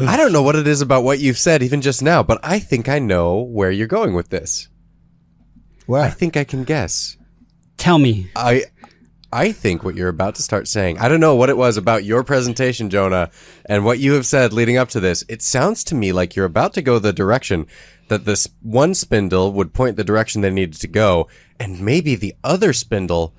I 0.00 0.16
don't 0.16 0.32
know 0.32 0.42
what 0.42 0.54
it 0.54 0.66
is 0.68 0.80
about 0.80 1.02
what 1.02 1.18
you've 1.18 1.38
said 1.38 1.62
even 1.62 1.80
just 1.80 2.02
now, 2.02 2.22
but 2.22 2.38
I 2.42 2.60
think 2.60 2.88
I 2.88 3.00
know 3.00 3.40
where 3.40 3.70
you're 3.70 3.88
going 3.88 4.14
with 4.14 4.28
this. 4.28 4.68
I 5.92 6.10
think 6.10 6.36
I 6.36 6.44
can 6.44 6.64
guess. 6.64 7.16
Tell 7.78 7.98
me. 7.98 8.30
I 8.36 8.64
I 9.32 9.52
think 9.52 9.84
what 9.84 9.94
you're 9.94 10.08
about 10.08 10.36
to 10.36 10.42
start 10.42 10.68
saying. 10.68 10.98
I 10.98 11.08
don't 11.08 11.20
know 11.20 11.34
what 11.34 11.50
it 11.50 11.56
was 11.56 11.76
about 11.76 12.04
your 12.04 12.22
presentation, 12.24 12.88
Jonah, 12.90 13.30
and 13.66 13.84
what 13.84 13.98
you 13.98 14.12
have 14.12 14.26
said 14.26 14.52
leading 14.52 14.76
up 14.76 14.88
to 14.90 15.00
this. 15.00 15.24
It 15.28 15.42
sounds 15.42 15.84
to 15.84 15.94
me 15.94 16.12
like 16.12 16.36
you're 16.36 16.46
about 16.46 16.74
to 16.74 16.82
go 16.82 16.98
the 16.98 17.12
direction 17.12 17.66
that 18.08 18.24
this 18.24 18.48
one 18.62 18.94
spindle 18.94 19.52
would 19.52 19.74
point 19.74 19.96
the 19.96 20.04
direction 20.04 20.40
they 20.40 20.50
needed 20.50 20.80
to 20.80 20.88
go, 20.88 21.28
and 21.60 21.80
maybe 21.80 22.14
the 22.14 22.34
other 22.44 22.72
spindle 22.72 23.34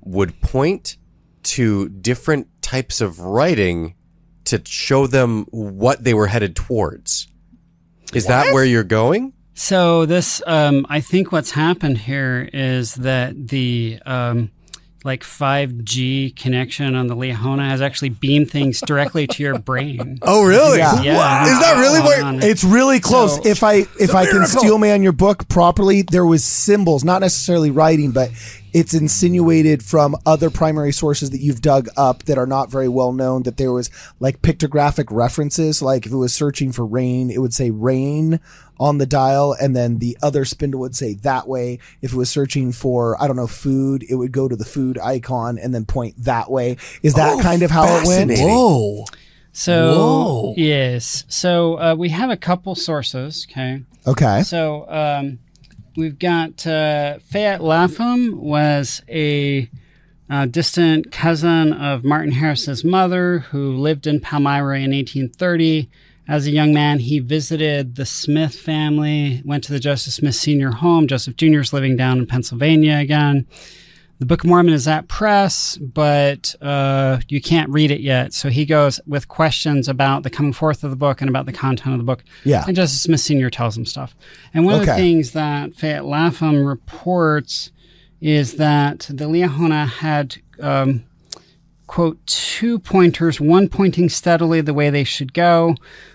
would 0.00 0.40
point 0.40 0.96
to 1.42 1.88
different 1.88 2.48
types 2.62 3.00
of 3.00 3.20
writing 3.20 3.94
to 4.44 4.60
show 4.64 5.06
them 5.06 5.46
what 5.50 6.04
they 6.04 6.14
were 6.14 6.26
headed 6.26 6.54
towards. 6.54 7.28
Is 8.12 8.26
that 8.26 8.52
where 8.52 8.64
you're 8.64 8.84
going? 8.84 9.32
So 9.54 10.04
this, 10.06 10.42
um, 10.46 10.86
I 10.88 11.00
think 11.00 11.32
what's 11.32 11.52
happened 11.52 11.98
here 11.98 12.48
is 12.52 12.94
that 12.96 13.48
the 13.48 13.98
um, 14.04 14.50
like 15.04 15.22
5G 15.22 16.34
connection 16.34 16.94
on 16.94 17.06
the 17.08 17.14
Liahona 17.14 17.68
has 17.68 17.82
actually 17.82 18.08
beamed 18.08 18.50
things 18.50 18.80
directly 18.80 19.26
to 19.26 19.42
your 19.42 19.58
brain. 19.58 20.18
Oh, 20.26 20.44
really? 20.44 20.78
Yeah. 20.78 21.02
Yeah. 21.02 21.42
Is 21.44 21.60
that 21.60 21.76
really 21.78 22.00
what? 22.00 22.22
On. 22.22 22.42
It's 22.42 22.64
really 22.64 22.98
close. 23.00 23.36
So- 23.36 23.42
if 23.44 23.62
I 23.62 23.84
if 24.00 24.14
I 24.14 24.24
can 24.26 24.46
steel 24.46 24.78
man 24.78 25.02
your 25.02 25.12
book 25.12 25.46
properly, 25.48 26.02
there 26.02 26.24
was 26.24 26.42
symbols, 26.42 27.04
not 27.04 27.20
necessarily 27.20 27.70
writing, 27.70 28.10
but 28.10 28.30
it's 28.74 28.92
insinuated 28.92 29.82
from 29.82 30.14
other 30.26 30.50
primary 30.50 30.92
sources 30.92 31.30
that 31.30 31.38
you've 31.40 31.62
dug 31.62 31.88
up 31.96 32.24
that 32.24 32.36
are 32.36 32.46
not 32.46 32.70
very 32.70 32.88
well 32.88 33.12
known 33.12 33.44
that 33.44 33.56
there 33.56 33.72
was 33.72 33.88
like 34.20 34.42
pictographic 34.42 35.06
references. 35.10 35.80
Like 35.80 36.04
if 36.04 36.12
it 36.12 36.16
was 36.16 36.34
searching 36.34 36.72
for 36.72 36.84
rain, 36.84 37.30
it 37.30 37.38
would 37.40 37.54
say 37.54 37.70
rain 37.70 38.40
on 38.80 38.98
the 38.98 39.06
dial, 39.06 39.54
and 39.58 39.76
then 39.76 39.98
the 39.98 40.18
other 40.20 40.44
spindle 40.44 40.80
would 40.80 40.96
say 40.96 41.14
that 41.14 41.46
way. 41.46 41.78
If 42.02 42.12
it 42.12 42.16
was 42.16 42.28
searching 42.28 42.72
for, 42.72 43.16
I 43.22 43.28
don't 43.28 43.36
know, 43.36 43.46
food, 43.46 44.04
it 44.10 44.16
would 44.16 44.32
go 44.32 44.48
to 44.48 44.56
the 44.56 44.64
food 44.64 44.98
icon 44.98 45.56
and 45.56 45.72
then 45.72 45.84
point 45.84 46.16
that 46.24 46.50
way. 46.50 46.76
Is 47.00 47.14
that 47.14 47.34
Oh, 47.38 47.40
kind 47.40 47.62
of 47.62 47.70
how 47.70 47.84
it 48.00 48.06
went? 48.08 48.32
Whoa. 48.36 49.04
So 49.52 49.94
Whoa. 49.94 50.54
yes, 50.56 51.24
so 51.28 51.78
uh, 51.78 51.94
we 51.96 52.08
have 52.08 52.28
a 52.30 52.36
couple 52.36 52.74
sources. 52.74 53.46
Okay, 53.48 53.84
Okay. 54.04 54.42
so 54.42 54.84
um, 54.90 55.38
we've 55.96 56.18
got 56.18 56.66
uh, 56.66 57.18
Fayette 57.20 57.62
Lapham 57.62 58.40
was 58.40 59.02
a 59.08 59.68
uh, 60.28 60.46
distant 60.46 61.12
cousin 61.12 61.72
of 61.72 62.04
Martin 62.04 62.32
Harris's 62.32 62.84
mother, 62.84 63.40
who 63.40 63.76
lived 63.76 64.06
in 64.06 64.20
Palmyra 64.20 64.76
in 64.76 64.92
1830. 64.92 65.88
As 66.26 66.46
a 66.46 66.50
young 66.50 66.72
man, 66.72 67.00
he 67.00 67.18
visited 67.18 67.96
the 67.96 68.06
Smith 68.06 68.54
family, 68.54 69.42
went 69.44 69.62
to 69.64 69.72
the 69.72 69.80
Joseph 69.80 70.14
Smith 70.14 70.34
Senior 70.34 70.70
home. 70.70 71.06
Joseph 71.06 71.36
Jr. 71.36 71.60
is 71.60 71.72
living 71.72 71.96
down 71.96 72.18
in 72.18 72.26
Pennsylvania 72.26 72.96
again. 72.96 73.46
The 74.20 74.26
Book 74.26 74.44
of 74.44 74.50
Mormon 74.50 74.72
is 74.72 74.86
at 74.86 75.08
press, 75.08 75.76
but 75.76 76.54
uh, 76.62 77.18
you 77.28 77.40
can't 77.40 77.68
read 77.70 77.90
it 77.90 78.00
yet. 78.00 78.32
So 78.32 78.48
he 78.48 78.64
goes 78.64 79.00
with 79.06 79.26
questions 79.26 79.88
about 79.88 80.22
the 80.22 80.30
coming 80.30 80.52
forth 80.52 80.84
of 80.84 80.90
the 80.90 80.96
book 80.96 81.20
and 81.20 81.28
about 81.28 81.46
the 81.46 81.52
content 81.52 81.94
of 81.94 81.98
the 81.98 82.04
book. 82.04 82.22
Yeah. 82.44 82.64
And 82.66 82.76
Joseph 82.76 83.00
Smith 83.00 83.20
Sr. 83.20 83.50
tells 83.50 83.76
him 83.76 83.84
stuff. 83.84 84.14
And 84.52 84.64
one 84.64 84.74
of 84.80 84.86
the 84.86 84.94
things 84.94 85.32
that 85.32 85.74
Fayette 85.74 86.04
Lapham 86.04 86.64
reports 86.64 87.72
is 88.20 88.54
that 88.54 89.00
the 89.10 89.26
Liahona 89.26 89.88
had, 89.88 90.36
um, 90.60 91.04
quote, 91.88 92.24
two 92.26 92.78
pointers, 92.78 93.40
one 93.40 93.68
pointing 93.68 94.08
steadily 94.08 94.60
the 94.60 94.74
way 94.74 94.90
they 94.90 95.04
should 95.04 95.34
go, 95.34 95.74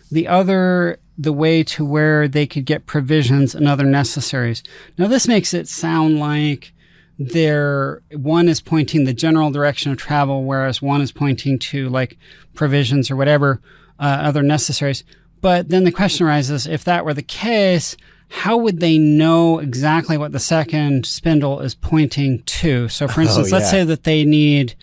the 0.09 0.27
other 0.27 0.99
the 1.17 1.33
way 1.33 1.63
to 1.63 1.83
where 1.83 2.29
they 2.29 2.47
could 2.47 2.63
get 2.63 2.85
provisions 2.85 3.53
and 3.53 3.67
other 3.67 3.83
necessaries. 3.83 4.63
Now, 4.97 5.07
this 5.07 5.27
makes 5.27 5.53
it 5.53 5.67
sound 5.67 6.17
like 6.17 6.71
there 7.19 8.01
one 8.13 8.47
is 8.47 8.61
pointing 8.61 9.03
the 9.03 9.13
general 9.13 9.51
direction 9.51 9.91
of 9.91 9.97
travel, 9.97 10.45
whereas 10.45 10.81
one 10.81 11.01
is 11.01 11.11
pointing 11.11 11.59
to 11.59 11.89
like 11.89 12.17
provisions 12.55 13.11
or 13.11 13.17
whatever 13.17 13.61
uh, 13.99 14.03
other 14.21 14.41
necessaries. 14.41 15.03
But 15.41 15.67
then 15.69 15.83
the 15.83 15.91
question 15.91 16.25
arises: 16.25 16.65
if 16.65 16.83
that 16.85 17.03
were 17.03 17.13
the 17.13 17.21
case, 17.21 17.97
how 18.29 18.55
would 18.57 18.79
they 18.79 18.97
know 18.97 19.59
exactly 19.59 20.17
what 20.17 20.31
the 20.31 20.39
second 20.39 21.05
spindle 21.05 21.59
is 21.59 21.75
pointing 21.75 22.41
to? 22.43 22.87
So, 22.87 23.07
for 23.09 23.21
instance, 23.27 23.51
let's 23.51 23.69
say 23.69 23.83
that 23.83 24.05
they 24.05 24.23
need. 24.23 24.75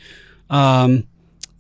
Um, 0.50 1.07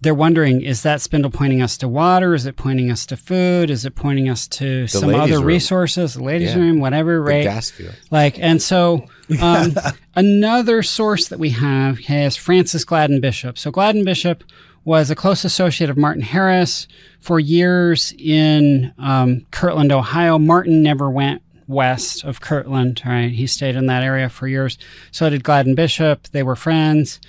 they're 0.02 0.14
wondering: 0.14 0.60
is 0.60 0.82
that 0.82 1.00
spindle 1.00 1.30
pointing 1.30 1.62
us 1.62 1.78
to 1.78 1.88
water? 1.88 2.34
Is 2.34 2.44
it 2.44 2.56
pointing 2.56 2.90
us 2.90 3.06
to 3.06 3.16
food? 3.16 3.70
Is 3.70 3.86
it 3.86 3.94
pointing 3.94 4.28
us 4.28 4.46
to 4.48 4.86
some 4.86 5.14
other 5.14 5.38
room. 5.38 5.44
resources? 5.46 6.14
The 6.14 6.22
ladies' 6.22 6.50
Yeah. 6.54 6.60
room, 6.60 6.80
whatever, 6.80 7.14
The 7.14 7.20
right? 7.22 7.42
gas 7.44 7.70
field. 7.70 7.94
Like, 8.10 8.38
and 8.38 8.60
so 8.60 9.06
um, 9.40 9.74
another 10.14 10.82
source 10.82 11.28
that 11.28 11.38
we 11.38 11.50
have 11.50 11.98
is 12.08 12.36
Francis 12.36 12.84
Gladden 12.84 13.20
Bishop. 13.20 13.58
So 13.58 13.70
Gladden 13.70 14.04
Bishop 14.04 14.44
was 14.84 15.10
a 15.10 15.16
close 15.16 15.44
associate 15.44 15.90
of 15.90 15.96
Martin 15.96 16.22
Harris 16.22 16.86
for 17.20 17.40
years 17.40 18.14
in 18.18 18.94
um, 18.98 19.44
Kirtland, 19.50 19.90
Ohio. 19.90 20.38
Martin 20.38 20.82
never 20.82 21.10
went 21.10 21.42
west 21.66 22.24
of 22.24 22.40
Kirtland, 22.40 23.02
right? 23.04 23.32
He 23.32 23.46
stayed 23.46 23.74
in 23.74 23.86
that 23.86 24.04
area 24.04 24.28
for 24.28 24.46
years. 24.46 24.78
So 25.10 25.28
did 25.28 25.42
Gladden 25.42 25.74
Bishop. 25.74 26.28
They 26.28 26.44
were 26.44 26.56
friends. 26.56 27.20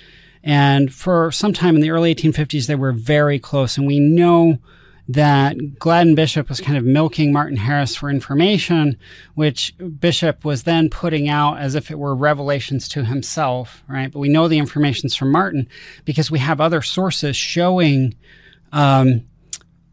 And 0.44 0.94
for 0.94 1.32
some 1.32 1.52
time 1.52 1.74
in 1.74 1.82
the 1.82 1.90
early 1.90 2.14
1850s, 2.14 2.66
they 2.66 2.76
were 2.76 2.92
very 2.92 3.38
close. 3.38 3.76
And 3.76 3.86
we 3.86 3.98
know 3.98 4.58
that 5.08 5.78
Gladden 5.78 6.14
Bishop 6.14 6.50
was 6.50 6.60
kind 6.60 6.76
of 6.76 6.84
milking 6.84 7.32
Martin 7.32 7.56
Harris 7.56 7.96
for 7.96 8.10
information, 8.10 8.98
which 9.34 9.74
Bishop 9.98 10.44
was 10.44 10.64
then 10.64 10.90
putting 10.90 11.28
out 11.28 11.58
as 11.58 11.74
if 11.74 11.90
it 11.90 11.98
were 11.98 12.14
revelations 12.14 12.88
to 12.90 13.04
himself, 13.04 13.82
right? 13.88 14.12
But 14.12 14.18
we 14.18 14.28
know 14.28 14.48
the 14.48 14.58
information's 14.58 15.16
from 15.16 15.32
Martin 15.32 15.66
because 16.04 16.30
we 16.30 16.38
have 16.40 16.60
other 16.60 16.82
sources 16.82 17.36
showing 17.36 18.14
um, 18.70 19.24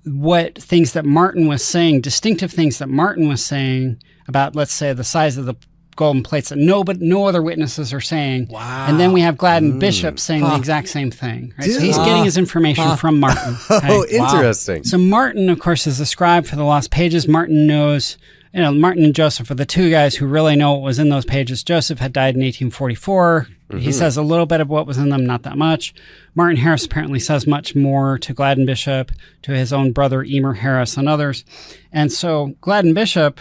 what 0.04 0.62
things 0.62 0.92
that 0.92 1.06
Martin 1.06 1.48
was 1.48 1.64
saying, 1.64 2.02
distinctive 2.02 2.52
things 2.52 2.80
that 2.80 2.90
Martin 2.90 3.30
was 3.30 3.44
saying 3.44 4.02
about, 4.28 4.54
let's 4.54 4.74
say, 4.74 4.92
the 4.92 5.06
size 5.06 5.38
of 5.38 5.46
the 5.46 5.56
golden 5.96 6.24
plates 6.24 6.50
that 6.50 6.58
no, 6.58 6.84
but 6.84 7.00
no 7.00 7.26
other 7.26 7.42
witnesses 7.42 7.94
are 7.94 8.02
saying. 8.02 8.48
Wow. 8.50 8.88
And 8.88 9.00
then 9.00 9.14
we 9.14 9.22
have 9.22 9.38
Gladden 9.38 9.80
Bishop 9.80 10.20
saying 10.20 10.42
the 10.44 10.56
exact 10.56 10.90
same 10.90 11.12
thing. 11.12 11.54
Right? 11.58 11.72
So 11.72 11.80
he's 11.80 11.98
getting 11.98 12.24
his 12.24 12.38
information 12.38 12.98
from 12.98 13.20
Martin. 13.20 13.56
Oh, 13.88 14.06
interesting. 14.10 14.84
So 14.84 14.98
Martin, 14.98 15.50
of 15.50 15.60
course, 15.60 15.86
is 15.86 15.98
the 15.98 16.06
scribe 16.06 16.46
for 16.46 16.56
the 16.56 16.64
lost 16.64 16.92
pages. 16.92 17.28
Martin 17.28 17.68
knows, 17.68 18.18
you 18.54 18.62
know, 18.62 18.72
Martin 18.72 19.04
and 19.04 19.14
Joseph 19.14 19.52
are 19.52 19.56
the 19.56 19.66
two 19.66 19.90
guys 19.92 20.16
who 20.16 20.26
really 20.26 20.56
know 20.56 20.74
what 20.74 20.82
was 20.82 20.98
in 20.98 21.10
those 21.10 21.26
pages. 21.26 21.64
Joseph 21.64 22.00
had 22.00 22.14
died 22.14 22.36
in 22.36 22.42
1844. 22.42 23.48
He 23.70 23.76
mm-hmm. 23.78 23.92
says 23.92 24.18
a 24.18 24.22
little 24.22 24.46
bit 24.46 24.62
of 24.62 24.70
what 24.70 24.88
was 24.88 24.98
in 24.98 25.10
them, 25.10 25.26
not 25.26 25.44
that 25.44 25.58
much. 25.58 25.94
Martin 26.36 26.58
Harris 26.58 26.86
apparently 26.86 27.20
says 27.20 27.48
much 27.48 27.76
more 27.76 28.18
to 28.20 28.34
Gladden 28.34 28.66
Bishop, 28.66 29.12
to 29.44 29.52
his 29.52 29.74
own 29.74 29.92
brother 29.92 30.24
Emer 30.24 30.54
Harris, 30.54 30.98
and 30.98 31.10
others. 31.10 31.44
And 31.92 32.12
so 32.12 32.56
Gladden 32.62 32.94
Bishop 32.94 33.40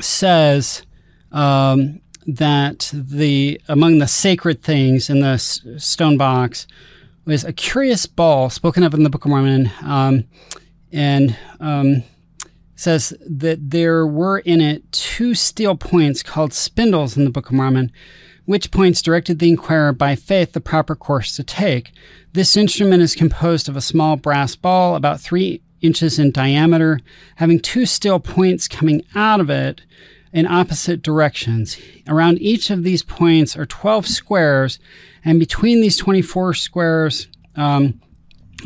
says 0.00 0.82
um, 1.32 2.00
that 2.26 2.90
the 2.92 3.60
among 3.68 3.98
the 3.98 4.08
sacred 4.08 4.62
things 4.62 5.10
in 5.10 5.20
the 5.20 5.38
stone 5.38 6.16
box 6.16 6.66
was 7.24 7.44
a 7.44 7.52
curious 7.52 8.06
ball 8.06 8.50
spoken 8.50 8.82
of 8.82 8.94
in 8.94 9.02
the 9.02 9.10
Book 9.10 9.24
of 9.24 9.30
Mormon, 9.30 9.70
um, 9.82 10.24
and 10.92 11.36
um, 11.60 12.02
says 12.74 13.14
that 13.26 13.70
there 13.70 14.06
were 14.06 14.38
in 14.38 14.60
it 14.60 14.90
two 14.92 15.34
steel 15.34 15.76
points 15.76 16.22
called 16.22 16.52
spindles 16.52 17.16
in 17.16 17.24
the 17.24 17.30
Book 17.30 17.46
of 17.46 17.52
Mormon, 17.52 17.92
which 18.46 18.70
points 18.70 19.02
directed 19.02 19.38
the 19.38 19.48
inquirer 19.48 19.92
by 19.92 20.16
faith 20.16 20.52
the 20.52 20.60
proper 20.60 20.96
course 20.96 21.36
to 21.36 21.44
take. 21.44 21.92
This 22.32 22.56
instrument 22.56 23.02
is 23.02 23.14
composed 23.14 23.68
of 23.68 23.76
a 23.76 23.80
small 23.80 24.16
brass 24.16 24.56
ball 24.56 24.96
about 24.96 25.20
three 25.20 25.62
inches 25.80 26.18
in 26.18 26.30
diameter, 26.30 27.00
having 27.36 27.60
two 27.60 27.86
steel 27.86 28.18
points 28.20 28.68
coming 28.68 29.04
out 29.14 29.40
of 29.40 29.50
it 29.50 29.82
in 30.32 30.46
opposite 30.46 31.02
directions. 31.02 31.76
Around 32.08 32.38
each 32.40 32.70
of 32.70 32.82
these 32.84 33.02
points 33.02 33.56
are 33.56 33.66
12 33.66 34.06
squares, 34.06 34.78
and 35.24 35.38
between 35.38 35.80
these 35.80 35.96
24 35.96 36.54
squares 36.54 37.28
um, 37.56 38.00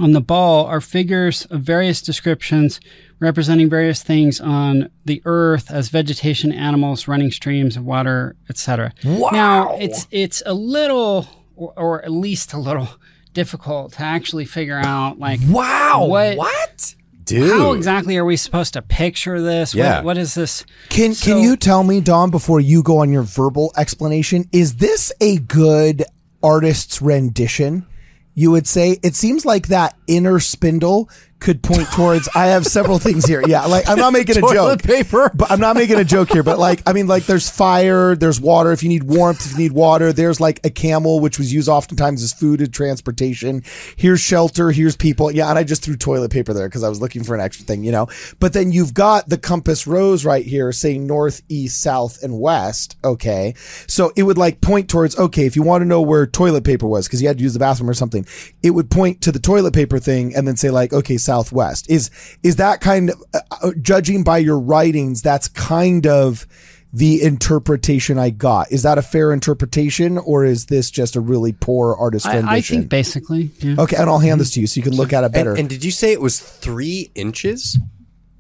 on 0.01 0.13
the 0.13 0.21
ball 0.21 0.67
are 0.67 0.81
figures 0.81 1.47
of 1.47 1.63
various 1.63 2.03
descriptions 2.03 2.81
representing 3.21 3.71
various 3.71 4.03
things 4.03 4.41
on 4.41 4.91
the 5.05 5.23
earth 5.25 5.71
as 5.71 5.89
vegetation, 5.89 6.53
animals, 6.53 7.09
running 7.09 7.31
streams 7.31 7.77
of 7.77 7.85
water, 7.85 8.37
etc. 8.51 8.93
Wow. 9.05 9.31
Now, 9.33 9.77
it's 9.79 10.07
it's 10.11 10.43
a 10.45 10.53
little 10.53 11.27
or, 11.57 11.73
or 11.77 12.05
at 12.05 12.11
least 12.11 12.53
a 12.53 12.59
little 12.59 12.89
difficult 13.33 13.93
to 13.95 14.03
actually 14.03 14.45
figure 14.45 14.79
out 14.79 15.19
like 15.19 15.41
Wow. 15.49 16.07
What- 16.07 16.37
What? 16.37 16.95
Dude. 17.25 17.51
how 17.51 17.73
exactly 17.73 18.17
are 18.17 18.25
we 18.25 18.37
supposed 18.37 18.73
to 18.75 18.83
picture 18.83 19.41
this? 19.41 19.75
Yeah. 19.75 19.97
What, 19.97 20.05
what 20.05 20.19
is 20.19 20.35
this? 20.35 20.65
Can 20.91 21.15
So- 21.15 21.25
can 21.33 21.43
you 21.43 21.57
tell 21.57 21.83
me, 21.83 22.01
Don, 22.01 22.31
before 22.31 22.61
you 22.61 22.83
go 22.83 22.99
on 22.99 23.13
your 23.13 23.23
verbal 23.23 23.73
explanation, 23.77 24.49
is 24.53 24.77
this 24.77 25.13
a 25.21 25.39
good 25.39 26.05
artist's 26.43 27.01
rendition? 27.03 27.87
You 28.35 28.51
would 28.51 28.67
say 28.67 28.99
it 29.03 29.15
seems 29.15 29.45
like 29.47 29.69
that 29.69 29.97
inner 30.07 30.41
spindle 30.41 31.09
could 31.45 31.63
point 31.63 31.87
towards. 31.93 32.27
I 32.35 32.47
have 32.47 32.65
several 32.65 32.99
things 32.99 33.27
here. 33.27 33.43
Yeah, 33.47 33.67
like 33.67 33.87
I'm 33.87 33.99
not 33.99 34.13
making 34.15 34.39
a 34.39 34.41
Toilet 34.41 34.81
joke, 34.81 34.83
paper. 34.83 35.31
but 35.35 35.51
I'm 35.51 35.61
not 35.61 35.77
making 35.77 35.97
a 35.97 36.05
joke 36.05 36.31
here. 36.31 36.43
But 36.43 36.59
like, 36.59 36.83
I 36.87 36.95
mean, 36.95 37.07
like, 37.07 37.27
there's 37.27 37.51
fire, 37.51 38.17
there's 38.17 38.41
water. 38.41 38.73
If 38.73 38.83
you 38.83 38.89
need 38.89 39.05
warmth, 39.05 39.45
if 39.45 39.53
you 39.53 39.59
need 39.59 39.73
water, 39.73 40.13
there's 40.13 40.41
like 40.41 40.65
a 40.65 40.71
camel, 40.71 41.21
which 41.21 41.39
was 41.39 41.53
used 41.53 41.69
oftentimes 41.69 42.23
as 42.23 42.33
food 42.33 42.61
and 42.61 42.73
transportation. 42.73 43.63
Here's 43.97 44.21
shelter. 44.21 44.71
Here's 44.71 44.97
people. 44.97 45.31
Yeah, 45.31 45.51
and 45.51 45.59
I 45.59 45.65
just 45.65 45.85
threw 45.85 45.97
toilet 45.97 46.31
paper 46.31 46.55
there 46.55 46.67
because 46.67 46.83
I 46.83 46.89
was 46.89 47.01
looking 47.01 47.25
for 47.25 47.35
an 47.35 47.43
extra 47.43 47.67
thing, 47.67 47.85
you 47.85 47.93
know. 47.93 48.09
But 48.41 48.55
then 48.55 48.73
you've 48.73 48.95
got 48.95 49.29
the 49.29 49.39
compass 49.39 49.87
rose 49.87 50.25
right 50.25 50.47
here, 50.47 50.73
saying 50.73 51.07
north, 51.07 51.43
east, 51.51 51.83
south, 51.83 52.23
and 52.23 52.41
west. 52.41 52.97
Okay, 53.05 53.55
so 53.87 54.13
it 54.17 54.23
would 54.23 54.39
like 54.39 54.63
point 54.63 54.89
towards. 54.89 55.19
Okay, 55.19 55.45
if 55.45 55.57
you 55.57 55.63
want 55.63 55.83
to 55.83 55.87
know 55.87 56.01
where 56.01 56.27
toilet 56.27 56.65
paper 56.65 56.87
was 56.87 57.07
because 57.07 57.21
you 57.21 57.29
had 57.29 57.37
to 57.37 57.43
use 57.43 57.53
the 57.53 57.59
bathroom 57.59 57.91
or 57.91 57.95
something, 57.95 58.25
it 58.63 58.71
would 58.71 58.91
point 58.91 59.21
to 59.21 59.31
the 59.31 59.39
toilet 59.39 59.75
paper 59.75 59.94
thing 59.99 60.35
and 60.35 60.47
then 60.47 60.57
say 60.57 60.71
like, 60.71 60.93
okay, 60.93 61.17
southwest. 61.17 61.91
Is 61.91 62.11
is 62.43 62.57
that 62.57 62.81
kind 62.81 63.11
of 63.11 63.23
uh, 63.35 63.41
uh, 63.63 63.71
judging 63.81 64.25
by 64.25 64.39
your 64.39 64.59
writings? 64.59 65.23
That's 65.23 65.49
kind 65.49 66.07
of 66.07 66.47
the 66.93 67.23
interpretation 67.23 68.19
I 68.19 68.31
got. 68.31 68.71
Is 68.71 68.85
that 68.85 68.99
a 68.99 69.03
fair 69.03 69.33
interpretation, 69.33 70.17
or 70.17 70.45
is 70.45 70.67
this 70.67 70.91
just 70.91 71.17
a 71.17 71.21
really 71.21 71.53
poor 71.53 71.95
artist 71.97 72.27
rendition? 72.27 72.49
I, 72.49 72.55
I 72.57 72.61
think 72.61 72.89
basically. 72.89 73.51
Yeah. 73.59 73.77
Okay, 73.81 73.97
and 73.97 74.09
I'll 74.09 74.21
hand 74.21 74.41
this 74.41 74.53
to 74.53 74.61
you 74.61 74.67
so 74.67 74.79
you 74.79 74.85
can 74.85 74.95
look 74.95 75.13
at 75.13 75.25
it 75.25 75.27
and, 75.27 75.35
better. 75.35 75.55
and 75.55 75.69
did 75.69 75.85
you 75.85 75.91
say 75.91 76.13
it 76.13 76.21
was 76.21 76.39
three 76.39 77.11
inches? 77.15 77.79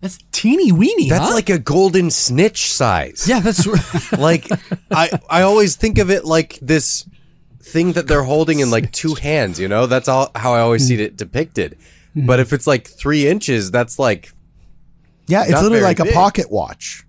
That's 0.01 0.19
teeny 0.33 0.71
weeny. 0.71 1.09
That's 1.09 1.31
huh? 1.31 1.35
like 1.35 1.49
a 1.49 1.59
golden 1.59 2.11
snitch 2.11 2.71
size. 2.71 3.27
yeah. 3.27 3.41
That's 3.41 3.67
like 4.19 4.47
I 4.91 5.11
I 5.29 5.43
always 5.43 5.77
think 5.77 5.99
of 5.99 6.11
it 6.11 6.25
like 6.25 6.59
this 6.61 7.07
thing 7.65 7.93
that 7.93 8.07
they're 8.07 8.23
holding 8.23 8.61
in 8.61 8.71
like 8.71 8.93
two 8.93 9.15
hands. 9.29 9.59
You 9.59 9.69
know, 9.69 9.87
that's 9.87 10.09
all 10.09 10.31
how 10.35 10.55
I 10.55 10.61
always 10.61 10.87
see 10.87 10.97
mm. 10.97 11.01
it 11.01 11.17
depicted. 11.17 11.79
Mm. 12.15 12.27
But 12.27 12.41
if 12.41 12.53
it's 12.53 12.67
like 12.67 12.87
three 12.87 13.27
inches, 13.27 13.71
that's 13.71 13.99
like 13.99 14.33
Yeah, 15.27 15.43
it's 15.43 15.53
Not 15.53 15.63
literally 15.63 15.81
very 15.81 15.95
like 15.95 16.01
a 16.01 16.13
pocket 16.13 16.51
watch. 16.51 17.05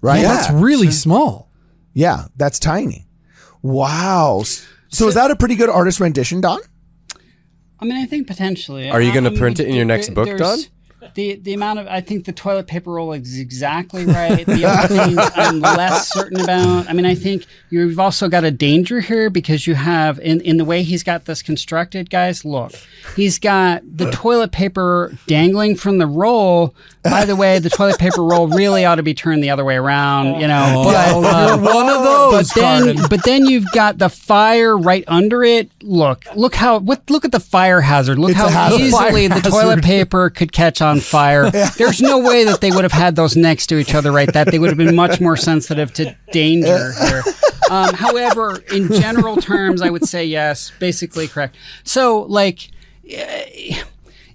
Right? 0.00 0.22
Well, 0.22 0.34
that's 0.34 0.50
really 0.50 0.90
small. 0.90 1.50
Yeah, 1.92 2.26
that's 2.36 2.58
tiny. 2.58 3.06
Wow. 3.60 4.44
So, 4.88 5.08
is 5.08 5.14
that 5.14 5.30
a 5.30 5.36
pretty 5.36 5.56
good 5.56 5.68
artist 5.68 6.00
rendition, 6.00 6.40
Don? 6.40 6.60
I 7.78 7.84
mean, 7.84 7.98
I 7.98 8.06
think 8.06 8.26
potentially. 8.26 8.90
Are 8.90 9.00
you 9.00 9.12
gonna 9.12 9.28
I 9.28 9.32
mean, 9.32 9.38
print 9.38 9.60
it 9.60 9.68
in 9.68 9.74
your 9.74 9.84
next 9.84 10.14
book, 10.14 10.26
there's- 10.26 10.40
Don? 10.40 10.58
The 11.14 11.34
the 11.36 11.54
amount 11.54 11.78
of 11.80 11.86
I 11.86 12.00
think 12.00 12.24
the 12.24 12.32
toilet 12.32 12.66
paper 12.66 12.92
roll 12.92 13.12
is 13.12 13.38
exactly 13.38 14.04
right. 14.06 14.46
The 14.46 14.64
other 14.64 14.88
things 14.88 15.18
I'm 15.34 15.60
less 15.60 16.12
certain 16.12 16.40
about. 16.40 16.88
I 16.88 16.92
mean, 16.92 17.06
I 17.06 17.14
think 17.14 17.46
you've 17.70 17.98
also 18.00 18.28
got 18.28 18.44
a 18.44 18.50
danger 18.50 19.00
here 19.00 19.30
because 19.30 19.66
you 19.66 19.74
have 19.74 20.18
in 20.20 20.40
in 20.42 20.56
the 20.56 20.64
way 20.64 20.82
he's 20.82 21.02
got 21.02 21.24
this 21.24 21.42
constructed, 21.42 22.10
guys. 22.10 22.44
Look, 22.44 22.72
he's 23.16 23.38
got 23.38 23.82
the 23.84 24.10
toilet 24.10 24.52
paper 24.52 25.12
dangling 25.26 25.76
from 25.76 25.98
the 25.98 26.06
roll. 26.06 26.74
By 27.02 27.24
the 27.24 27.34
way, 27.36 27.58
the 27.58 27.70
toilet 27.70 27.98
paper 27.98 28.22
roll 28.22 28.46
really 28.48 28.84
ought 28.84 28.96
to 28.96 29.02
be 29.02 29.14
turned 29.14 29.42
the 29.42 29.50
other 29.50 29.64
way 29.64 29.76
around. 29.76 30.40
You 30.40 30.48
know, 30.48 30.82
but, 30.84 30.94
uh, 30.94 31.46
You're 31.56 31.74
one 31.74 31.88
of 31.88 32.02
those, 32.04 32.48
but 32.48 32.54
then, 32.60 32.82
Cardon. 32.84 33.06
but 33.08 33.24
then 33.24 33.46
you've 33.46 33.64
got 33.72 33.98
the 33.98 34.08
fire 34.10 34.76
right 34.76 35.04
under 35.08 35.42
it. 35.42 35.70
Look, 35.82 36.24
look 36.36 36.54
how 36.54 36.78
what 36.78 37.08
look 37.08 37.24
at 37.24 37.32
the 37.32 37.40
fire 37.40 37.80
hazard. 37.80 38.18
Look 38.18 38.30
It's 38.32 38.38
how 38.38 38.48
hazard. 38.48 38.80
easily 38.80 39.28
the 39.28 39.40
toilet 39.40 39.82
paper 39.82 40.28
could 40.30 40.52
catch 40.52 40.82
on 40.82 41.00
fire. 41.10 41.50
There's 41.76 42.00
no 42.00 42.18
way 42.18 42.44
that 42.44 42.60
they 42.60 42.70
would 42.70 42.84
have 42.84 42.92
had 42.92 43.16
those 43.16 43.36
next 43.36 43.66
to 43.66 43.78
each 43.78 43.94
other 43.94 44.12
right 44.12 44.32
that 44.32 44.50
they 44.50 44.58
would 44.58 44.68
have 44.70 44.78
been 44.78 44.96
much 44.96 45.20
more 45.20 45.36
sensitive 45.36 45.92
to 45.94 46.16
danger 46.32 46.92
here. 46.92 47.22
Um, 47.70 47.94
however, 47.94 48.62
in 48.72 48.92
general 48.92 49.36
terms, 49.36 49.82
I 49.82 49.90
would 49.90 50.04
say 50.04 50.24
yes, 50.24 50.72
basically 50.78 51.28
correct. 51.28 51.56
So, 51.84 52.22
like, 52.22 52.70
eh, 53.08 53.82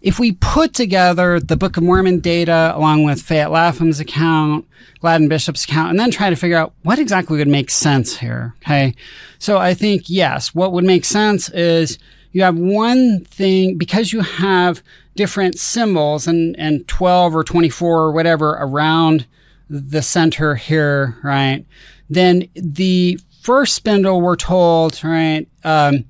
if 0.01 0.19
we 0.19 0.33
put 0.33 0.73
together 0.73 1.39
the 1.39 1.57
Book 1.57 1.77
of 1.77 1.83
Mormon 1.83 2.19
data 2.19 2.73
along 2.75 3.03
with 3.03 3.21
Fayette 3.21 3.51
Lapham's 3.51 3.99
account, 3.99 4.65
Gladden 4.99 5.27
Bishop's 5.27 5.65
account, 5.65 5.89
and 5.89 5.99
then 5.99 6.11
try 6.11 6.29
to 6.29 6.35
figure 6.35 6.57
out 6.57 6.73
what 6.83 6.99
exactly 6.99 7.37
would 7.37 7.47
make 7.47 7.71
sense 7.71 8.17
here. 8.17 8.53
Okay. 8.61 8.93
So 9.39 9.57
I 9.57 9.73
think, 9.73 10.03
yes, 10.07 10.53
what 10.53 10.71
would 10.73 10.83
make 10.83 11.05
sense 11.05 11.49
is 11.49 11.97
you 12.35 12.43
have 12.43 12.57
one 12.57 13.23
thing 13.23 13.77
because 13.77 14.11
you 14.11 14.19
have 14.19 14.83
different 15.15 15.57
symbols 15.57 16.27
and, 16.27 16.53
and 16.59 16.85
12 16.85 17.33
or 17.33 17.45
24 17.45 17.97
or 17.97 18.11
whatever 18.11 18.57
around 18.59 19.25
the 19.69 20.01
center 20.01 20.55
here, 20.55 21.17
right? 21.23 21.65
Then 22.09 22.49
the 22.53 23.17
first 23.41 23.73
spindle, 23.73 24.19
we're 24.19 24.35
told, 24.35 25.01
right, 25.01 25.47
um, 25.63 26.03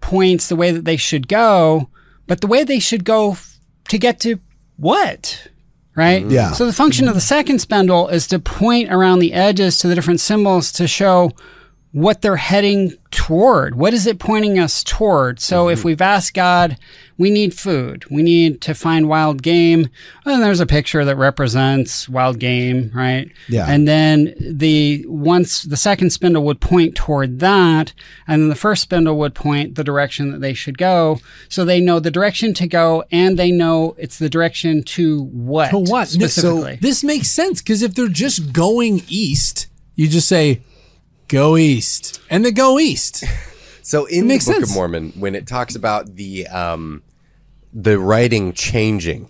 points 0.00 0.48
the 0.48 0.56
way 0.56 0.70
that 0.70 0.86
they 0.86 0.96
should 0.96 1.28
go, 1.28 1.90
but 2.26 2.40
the 2.40 2.46
way 2.46 2.64
they 2.64 2.78
should 2.78 3.04
go 3.04 3.32
f- 3.32 3.58
to 3.90 3.98
get 3.98 4.18
to 4.20 4.40
what? 4.78 5.46
Right? 5.94 6.24
Yeah. 6.24 6.52
So 6.52 6.64
the 6.64 6.72
function 6.72 7.06
of 7.06 7.12
the 7.12 7.20
second 7.20 7.58
spindle 7.58 8.08
is 8.08 8.26
to 8.28 8.38
point 8.38 8.90
around 8.90 9.18
the 9.18 9.34
edges 9.34 9.76
to 9.80 9.88
the 9.88 9.94
different 9.94 10.20
symbols 10.20 10.72
to 10.72 10.88
show 10.88 11.32
what 11.92 12.22
they're 12.22 12.36
heading 12.36 12.92
toward. 13.10 13.74
What 13.74 13.92
is 13.92 14.06
it 14.06 14.20
pointing 14.20 14.58
us 14.58 14.84
toward? 14.84 15.40
So 15.40 15.64
mm-hmm. 15.64 15.72
if 15.72 15.84
we've 15.84 16.00
asked 16.00 16.34
God, 16.34 16.78
we 17.18 17.30
need 17.30 17.52
food, 17.52 18.04
we 18.10 18.22
need 18.22 18.60
to 18.62 18.74
find 18.74 19.08
wild 19.08 19.42
game, 19.42 19.88
and 20.24 20.42
there's 20.42 20.60
a 20.60 20.66
picture 20.66 21.04
that 21.04 21.16
represents 21.16 22.08
wild 22.08 22.38
game, 22.38 22.90
right? 22.94 23.30
Yeah. 23.48 23.66
And 23.68 23.86
then 23.86 24.34
the 24.40 25.04
once 25.06 25.62
the 25.62 25.76
second 25.76 26.10
spindle 26.10 26.44
would 26.44 26.60
point 26.60 26.94
toward 26.94 27.40
that, 27.40 27.92
and 28.26 28.40
then 28.40 28.48
the 28.48 28.54
first 28.54 28.82
spindle 28.82 29.18
would 29.18 29.34
point 29.34 29.74
the 29.74 29.84
direction 29.84 30.30
that 30.30 30.40
they 30.40 30.54
should 30.54 30.78
go. 30.78 31.20
So 31.48 31.64
they 31.64 31.80
know 31.80 32.00
the 32.00 32.10
direction 32.10 32.54
to 32.54 32.66
go, 32.66 33.04
and 33.10 33.38
they 33.38 33.50
know 33.50 33.96
it's 33.98 34.18
the 34.18 34.30
direction 34.30 34.82
to 34.84 35.24
what? 35.24 35.70
To 35.70 35.78
what? 35.78 36.08
specifically? 36.08 36.76
So 36.76 36.80
This 36.80 37.04
makes 37.04 37.28
sense 37.28 37.60
because 37.60 37.82
if 37.82 37.94
they're 37.94 38.08
just 38.08 38.52
going 38.52 39.02
east, 39.08 39.66
you 39.94 40.08
just 40.08 40.28
say, 40.28 40.62
"Go 41.30 41.56
east," 41.56 42.20
and 42.28 42.44
they 42.44 42.52
go 42.52 42.78
east. 42.78 43.24
So 43.82 44.04
in 44.04 44.28
the 44.28 44.36
Book 44.36 44.42
sense. 44.42 44.70
of 44.70 44.74
Mormon, 44.76 45.12
when 45.16 45.34
it 45.34 45.48
talks 45.48 45.74
about 45.74 46.14
the 46.14 46.46
um, 46.46 47.02
the 47.72 47.98
writing 47.98 48.52
changing, 48.52 49.28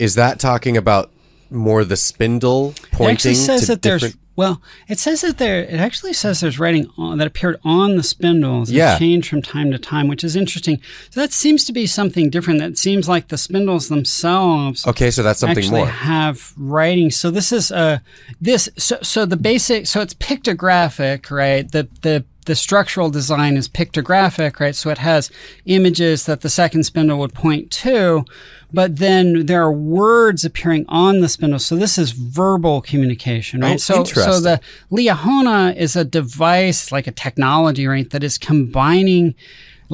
is 0.00 0.16
that 0.16 0.40
talking 0.40 0.76
about 0.76 1.12
more 1.48 1.84
the 1.84 1.96
spindle 1.96 2.70
It 2.70 2.90
pointing 2.90 3.14
actually 3.14 3.34
says 3.34 3.60
to 3.60 3.66
that 3.68 3.82
there's 3.82 4.02
different? 4.02 4.23
Well, 4.36 4.60
it 4.88 4.98
says 4.98 5.20
that 5.20 5.38
there. 5.38 5.62
It 5.62 5.78
actually 5.80 6.12
says 6.12 6.40
there's 6.40 6.58
writing 6.58 6.90
on, 6.98 7.18
that 7.18 7.26
appeared 7.26 7.60
on 7.64 7.96
the 7.96 8.02
spindles. 8.02 8.68
that 8.68 8.74
Yeah. 8.74 8.98
changed 8.98 9.28
from 9.28 9.42
time 9.42 9.70
to 9.70 9.78
time, 9.78 10.08
which 10.08 10.24
is 10.24 10.34
interesting. 10.36 10.80
So 11.10 11.20
that 11.20 11.32
seems 11.32 11.64
to 11.66 11.72
be 11.72 11.86
something 11.86 12.30
different. 12.30 12.58
That 12.60 12.76
seems 12.78 13.08
like 13.08 13.28
the 13.28 13.38
spindles 13.38 13.88
themselves. 13.88 14.86
Okay, 14.86 15.10
so 15.10 15.22
that's 15.22 15.40
something 15.40 15.58
actually 15.58 15.80
more. 15.80 15.86
have 15.88 16.52
writing. 16.56 17.10
So 17.10 17.30
this 17.30 17.52
is 17.52 17.70
uh 17.70 17.98
this 18.40 18.68
so 18.76 18.98
so 19.02 19.24
the 19.26 19.36
basic 19.36 19.86
so 19.86 20.00
it's 20.00 20.14
pictographic, 20.14 21.30
right? 21.30 21.70
The 21.70 21.88
the 22.02 22.24
the 22.44 22.54
structural 22.54 23.10
design 23.10 23.56
is 23.56 23.68
pictographic, 23.68 24.60
right? 24.60 24.74
So 24.74 24.90
it 24.90 24.98
has 24.98 25.30
images 25.66 26.26
that 26.26 26.42
the 26.42 26.50
second 26.50 26.84
spindle 26.84 27.18
would 27.18 27.34
point 27.34 27.70
to, 27.72 28.24
but 28.72 28.96
then 28.96 29.46
there 29.46 29.62
are 29.62 29.72
words 29.72 30.44
appearing 30.44 30.84
on 30.88 31.20
the 31.20 31.28
spindle. 31.28 31.58
So 31.58 31.76
this 31.76 31.96
is 31.96 32.10
verbal 32.12 32.80
communication, 32.80 33.60
right? 33.60 33.74
Oh, 33.74 33.76
so 33.76 34.04
so 34.04 34.40
the 34.40 34.60
Liahona 34.90 35.74
is 35.76 35.96
a 35.96 36.04
device 36.04 36.90
like 36.92 37.06
a 37.06 37.12
technology, 37.12 37.86
right, 37.86 38.08
that 38.10 38.24
is 38.24 38.38
combining 38.38 39.34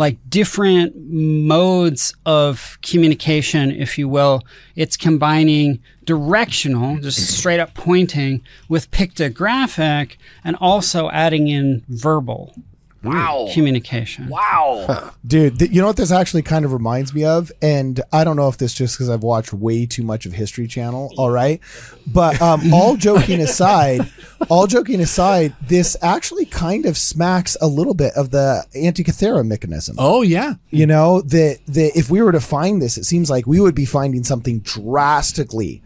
like 0.00 0.16
different 0.30 0.96
modes 0.96 2.14
of 2.24 2.78
communication, 2.80 3.70
if 3.70 3.98
you 3.98 4.08
will. 4.08 4.42
It's 4.74 4.96
combining 4.96 5.78
directional, 6.06 6.96
just 7.00 7.36
straight 7.36 7.60
up 7.60 7.74
pointing, 7.74 8.40
with 8.66 8.90
pictographic, 8.92 10.16
and 10.42 10.56
also 10.56 11.10
adding 11.10 11.48
in 11.48 11.84
verbal. 11.90 12.54
Wow. 13.02 13.48
Communication. 13.52 14.28
Wow. 14.28 15.12
Dude, 15.26 15.58
th- 15.58 15.70
you 15.70 15.80
know 15.80 15.86
what 15.86 15.96
this 15.96 16.12
actually 16.12 16.42
kind 16.42 16.64
of 16.64 16.72
reminds 16.72 17.14
me 17.14 17.24
of? 17.24 17.50
And 17.62 18.00
I 18.12 18.24
don't 18.24 18.36
know 18.36 18.48
if 18.48 18.58
this 18.58 18.74
just 18.74 18.96
because 18.96 19.08
I've 19.08 19.22
watched 19.22 19.52
way 19.52 19.86
too 19.86 20.02
much 20.02 20.26
of 20.26 20.32
History 20.32 20.66
Channel, 20.66 21.12
all 21.16 21.30
right? 21.30 21.60
But 22.06 22.40
um, 22.42 22.74
all 22.74 22.96
joking 22.98 23.40
aside, 23.40 24.10
all 24.50 24.66
joking 24.66 25.00
aside, 25.00 25.54
this 25.66 25.96
actually 26.02 26.44
kind 26.44 26.84
of 26.84 26.98
smacks 26.98 27.56
a 27.60 27.66
little 27.66 27.94
bit 27.94 28.12
of 28.14 28.30
the 28.30 28.64
Antikythera 28.74 29.46
mechanism. 29.46 29.96
Oh 29.98 30.20
yeah, 30.22 30.54
You 30.70 30.86
know, 30.86 31.22
that 31.22 31.60
that 31.68 31.92
if 31.96 32.10
we 32.10 32.20
were 32.20 32.32
to 32.32 32.40
find 32.40 32.82
this, 32.82 32.98
it 32.98 33.04
seems 33.04 33.30
like 33.30 33.46
we 33.46 33.60
would 33.60 33.74
be 33.74 33.86
finding 33.86 34.24
something 34.24 34.60
drastically 34.60 35.82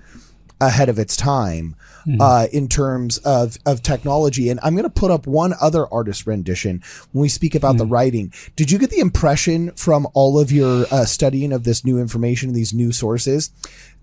ahead 0.61 0.89
of 0.89 0.99
its 0.99 1.17
time 1.17 1.77
uh, 2.21 2.47
in 2.53 2.69
terms 2.69 3.19
of, 3.19 3.59
of 3.67 3.83
technology. 3.83 4.49
And 4.49 4.61
I'm 4.63 4.75
going 4.75 4.85
to 4.85 4.91
put 4.91 5.11
up 5.11 5.27
one 5.27 5.55
other 5.61 5.87
artist 5.93 6.27
rendition 6.27 6.83
when 7.13 7.23
we 7.23 7.29
speak 7.29 7.55
about 7.55 7.77
the 7.77 7.87
writing. 7.87 8.33
Did 8.57 8.71
you 8.71 8.79
get 8.79 8.91
the 8.91 9.01
impression 9.01 9.73
from 9.73 10.07
all 10.15 10.39
of 10.39 10.53
your 10.53 10.87
uh, 10.91 11.05
studying 11.05 11.53
of 11.53 11.65
this 11.65 11.85
new 11.85 11.99
information, 11.99 12.53
these 12.53 12.75
new 12.75 12.93
sources, 12.93 13.51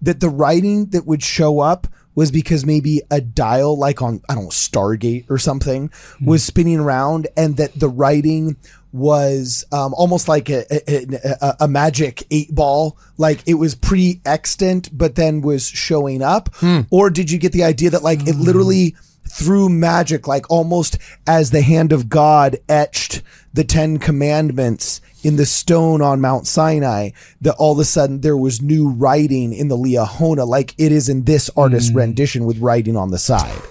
that 0.01 0.19
the 0.19 0.29
writing 0.29 0.87
that 0.87 1.05
would 1.05 1.23
show 1.23 1.59
up 1.59 1.87
was 2.13 2.31
because 2.31 2.65
maybe 2.65 3.01
a 3.09 3.21
dial 3.21 3.77
like 3.77 4.01
on, 4.01 4.21
I 4.27 4.35
don't 4.35 4.45
know, 4.45 4.49
Stargate 4.49 5.29
or 5.29 5.37
something 5.37 5.91
was 6.21 6.43
spinning 6.43 6.79
around 6.79 7.27
and 7.37 7.55
that 7.57 7.79
the 7.79 7.87
writing 7.87 8.57
was 8.93 9.63
um, 9.71 9.93
almost 9.93 10.27
like 10.27 10.49
a, 10.49 10.65
a, 10.71 11.07
a, 11.41 11.55
a 11.61 11.67
magic 11.67 12.25
eight 12.29 12.53
ball, 12.53 12.97
like 13.17 13.41
it 13.47 13.53
was 13.55 13.73
pre-extant, 13.75 14.89
but 14.97 15.15
then 15.15 15.41
was 15.41 15.67
showing 15.67 16.21
up? 16.21 16.49
Or 16.89 17.09
did 17.09 17.31
you 17.31 17.37
get 17.37 17.53
the 17.53 17.63
idea 17.63 17.89
that 17.91 18.03
like 18.03 18.27
it 18.27 18.35
literally 18.35 18.95
through 19.29 19.69
magic, 19.69 20.27
like 20.27 20.49
almost 20.49 20.97
as 21.25 21.51
the 21.51 21.61
hand 21.61 21.93
of 21.93 22.09
God 22.09 22.57
etched 22.67 23.21
the 23.53 23.63
Ten 23.63 23.97
Commandments 23.97 24.99
in 25.23 25.37
the 25.37 25.45
stone 25.45 26.01
on 26.01 26.19
Mount 26.19 26.47
Sinai, 26.47 27.11
that 27.39 27.55
all 27.55 27.73
of 27.73 27.79
a 27.79 27.85
sudden 27.85 28.21
there 28.21 28.35
was 28.35 28.61
new 28.61 28.89
writing 28.89 29.53
in 29.53 29.69
the 29.69 29.77
Liahona, 29.77 30.45
like 30.45 30.73
it 30.77 30.91
is 30.91 31.07
in 31.07 31.23
this 31.23 31.49
artist's 31.55 31.93
rendition 31.93 32.45
with 32.45 32.57
writing 32.59 32.97
on 32.97 33.11
the 33.11 33.19
side. 33.19 33.61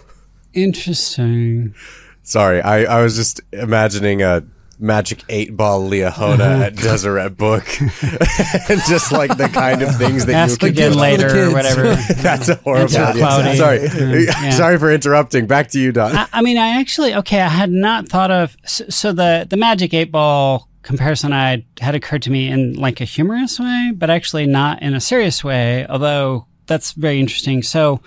Interesting. 0.54 1.74
Sorry, 2.22 2.62
I, 2.62 2.98
I 2.98 3.02
was 3.02 3.16
just 3.16 3.40
imagining 3.52 4.22
a 4.22 4.44
magic 4.80 5.24
eight 5.28 5.56
ball 5.56 5.88
Liahona 5.88 6.36
mm-hmm. 6.38 6.62
at 6.62 6.76
Deseret 6.76 7.36
Book, 7.36 7.64
and 7.80 8.80
just 8.88 9.12
like 9.12 9.36
the 9.36 9.48
kind 9.52 9.82
of 9.82 9.96
things 9.96 10.26
that 10.26 10.34
Ask 10.34 10.62
you 10.62 10.68
could 10.68 10.76
again 10.76 10.92
do. 10.92 10.98
later 10.98 11.48
or 11.48 11.52
whatever. 11.52 11.94
That's 12.16 12.48
a 12.48 12.56
horrible. 12.56 12.84
It's 12.86 12.96
idea. 12.96 13.56
Sorry, 13.56 13.78
mm-hmm. 13.80 14.20
Yeah. 14.44 14.50
sorry 14.50 14.78
for 14.78 14.90
interrupting. 14.90 15.46
Back 15.46 15.68
to 15.70 15.78
you, 15.80 15.92
Don. 15.92 16.16
I, 16.16 16.26
I 16.32 16.42
mean, 16.42 16.58
I 16.58 16.80
actually 16.80 17.14
okay. 17.16 17.40
I 17.40 17.48
had 17.48 17.70
not 17.70 18.08
thought 18.08 18.30
of 18.30 18.56
so, 18.64 18.84
so 18.88 19.12
the 19.12 19.46
the 19.48 19.56
Magic 19.56 19.94
Eight 19.94 20.10
Ball 20.10 20.68
comparison 20.82 21.32
I 21.32 21.64
had 21.80 21.94
occurred 21.94 22.22
to 22.22 22.30
me 22.30 22.48
in 22.48 22.74
like 22.74 23.00
a 23.00 23.04
humorous 23.04 23.60
way, 23.60 23.92
but 23.94 24.10
actually 24.10 24.46
not 24.46 24.82
in 24.82 24.94
a 24.94 25.00
serious 25.00 25.44
way. 25.44 25.86
Although 25.86 26.46
that's 26.66 26.92
very 26.92 27.20
interesting. 27.20 27.62
So 27.62 28.00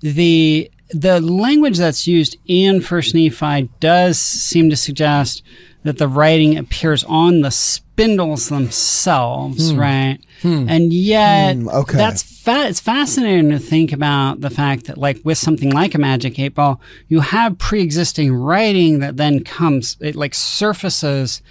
the 0.00 0.70
the 0.90 1.20
language 1.20 1.78
that's 1.78 2.06
used 2.06 2.36
in 2.46 2.80
First 2.80 3.14
Nephi 3.14 3.68
does 3.80 4.20
seem 4.20 4.70
to 4.70 4.76
suggest 4.76 5.42
that 5.86 5.98
the 5.98 6.08
writing 6.08 6.56
appears 6.58 7.02
on 7.04 7.40
the 7.40 7.50
spindles 7.50 8.48
themselves, 8.50 9.72
right? 9.74 10.18
And 10.42 10.92
yet, 10.92 11.54
Hmm, 11.56 11.68
okay. 11.68 11.96
that's 11.96 12.22
fa- 12.22 12.66
it's 12.68 12.78
fascinating 12.78 13.50
to 13.50 13.58
think 13.58 13.92
about 13.92 14.40
the 14.42 14.50
fact 14.50 14.84
that, 14.84 14.98
like, 14.98 15.18
with 15.24 15.38
something 15.38 15.70
like 15.70 15.94
a 15.94 15.98
magic 15.98 16.38
eight 16.38 16.54
ball, 16.54 16.80
you 17.08 17.20
have 17.20 17.58
pre-existing 17.58 18.32
writing 18.32 18.98
that 19.00 19.16
then 19.16 19.42
comes, 19.42 19.96
it 20.00 20.14
like 20.14 20.34
surfaces 20.34 21.42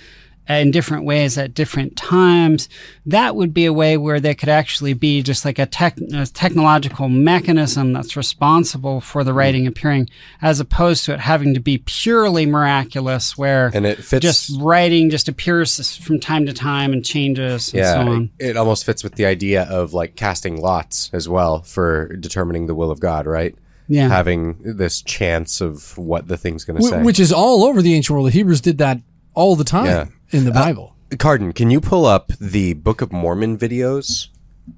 in 0.47 0.71
different 0.71 1.05
ways 1.05 1.37
at 1.37 1.53
different 1.53 1.95
times. 1.95 2.69
That 3.05 3.35
would 3.35 3.53
be 3.53 3.65
a 3.65 3.73
way 3.73 3.97
where 3.97 4.19
there 4.19 4.35
could 4.35 4.49
actually 4.49 4.93
be 4.93 5.21
just 5.23 5.45
like 5.45 5.57
a, 5.59 5.65
tech, 5.65 5.97
a 6.13 6.25
technological 6.25 7.09
mechanism 7.09 7.93
that's 7.93 8.15
responsible 8.15 9.01
for 9.01 9.23
the 9.23 9.31
mm. 9.31 9.35
writing 9.35 9.67
appearing, 9.67 10.09
as 10.41 10.59
opposed 10.59 11.05
to 11.05 11.13
it 11.13 11.19
having 11.19 11.53
to 11.53 11.59
be 11.59 11.79
purely 11.79 12.45
miraculous, 12.45 13.37
where 13.37 13.71
And 13.73 13.85
it 13.85 14.03
fits- 14.03 14.23
just 14.23 14.51
writing 14.61 15.09
just 15.09 15.27
appears 15.27 15.97
from 15.97 16.19
time 16.19 16.45
to 16.45 16.53
time 16.53 16.93
and 16.93 17.03
changes 17.05 17.69
and 17.73 17.79
Yeah, 17.79 17.93
so 18.05 18.11
on. 18.11 18.29
it, 18.39 18.49
it 18.51 18.57
almost 18.57 18.85
fits 18.85 19.03
with 19.03 19.15
the 19.15 19.25
idea 19.25 19.63
of 19.63 19.93
like 19.93 20.15
casting 20.15 20.61
lots 20.61 21.09
as 21.13 21.27
well 21.27 21.61
for 21.63 22.15
determining 22.17 22.67
the 22.67 22.75
will 22.75 22.91
of 22.91 22.99
God, 22.99 23.25
right? 23.25 23.55
Yeah. 23.87 24.07
Having 24.09 24.57
this 24.77 25.01
chance 25.01 25.61
of 25.61 25.97
what 25.97 26.27
the 26.27 26.37
thing's 26.37 26.65
going 26.65 26.81
to 26.81 26.87
Wh- 26.87 26.89
say. 26.89 27.01
which 27.03 27.19
is 27.19 27.31
all 27.31 27.63
over 27.63 27.81
the 27.83 27.93
ancient 27.93 28.15
world. 28.15 28.27
The 28.27 28.31
Hebrews 28.31 28.61
did 28.61 28.79
that 28.79 28.99
all 29.35 29.55
the 29.55 29.63
time 29.63 29.85
Yeah. 29.85 30.05
In 30.35 30.43
the 30.45 30.51
Bible. 30.51 30.93
Cardon, 31.17 31.53
can 31.53 31.71
you 31.71 31.79
pull 31.79 32.05
up 32.05 32.31
the 32.41 32.73
Book 32.73 33.01
of 33.01 33.11
Mormon 33.13 33.57
videos, 33.57 34.27